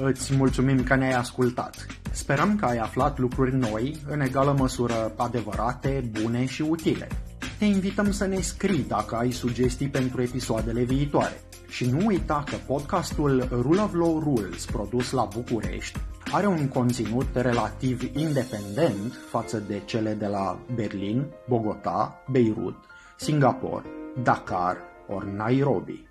Îți 0.00 0.36
mulțumim 0.36 0.82
că 0.82 0.94
ne-ai 0.94 1.12
ascultat. 1.12 1.86
Sperăm 2.12 2.56
că 2.56 2.64
ai 2.64 2.76
aflat 2.76 3.18
lucruri 3.18 3.56
noi, 3.56 3.96
în 4.08 4.20
egală 4.20 4.54
măsură 4.58 5.12
adevărate, 5.16 6.10
bune 6.22 6.46
și 6.46 6.62
utile. 6.62 7.08
Te 7.58 7.64
invităm 7.64 8.10
să 8.10 8.26
ne 8.26 8.40
scrii 8.40 8.84
dacă 8.88 9.16
ai 9.16 9.30
sugestii 9.30 9.88
pentru 9.88 10.22
episoadele 10.22 10.82
viitoare. 10.82 11.40
Și 11.68 11.90
nu 11.90 12.06
uita 12.06 12.44
că 12.46 12.56
podcastul 12.66 13.48
Rule 13.50 13.80
of 13.80 13.94
Law 13.94 14.18
Rules, 14.18 14.64
produs 14.64 15.10
la 15.10 15.28
București, 15.34 15.98
are 16.32 16.46
un 16.46 16.68
conținut 16.68 17.26
relativ 17.32 18.02
independent 18.16 19.14
față 19.30 19.58
de 19.58 19.82
cele 19.84 20.14
de 20.14 20.26
la 20.26 20.58
Berlin, 20.74 21.26
Bogota, 21.48 22.22
Beirut, 22.30 22.76
Singapore, 23.16 23.84
Dakar 24.22 24.76
ori 25.08 25.34
Nairobi. 25.36 26.06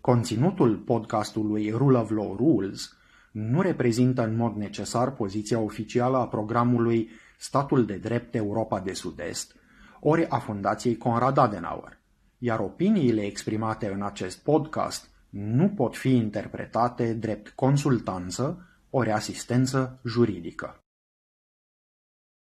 Conținutul 0.00 0.76
podcastului 0.76 1.70
Rule 1.70 1.98
of 1.98 2.10
Law 2.10 2.36
Rules 2.36 2.93
nu 3.34 3.60
reprezintă 3.60 4.22
în 4.22 4.36
mod 4.36 4.56
necesar 4.56 5.10
poziția 5.10 5.58
oficială 5.58 6.16
a 6.16 6.26
programului 6.28 7.10
Statul 7.38 7.86
de 7.86 7.96
Drept 7.96 8.34
Europa 8.34 8.80
de 8.80 8.92
Sud-Est, 8.92 9.54
ori 10.00 10.26
a 10.28 10.38
Fundației 10.38 10.96
Conrad 10.96 11.36
Adenauer, 11.36 11.98
iar 12.38 12.60
opiniile 12.60 13.20
exprimate 13.20 13.92
în 13.92 14.02
acest 14.02 14.42
podcast 14.42 15.10
nu 15.30 15.68
pot 15.68 15.96
fi 15.96 16.16
interpretate 16.16 17.14
drept 17.14 17.48
consultanță 17.48 18.66
ori 18.90 19.10
asistență 19.10 20.00
juridică. 20.04 20.83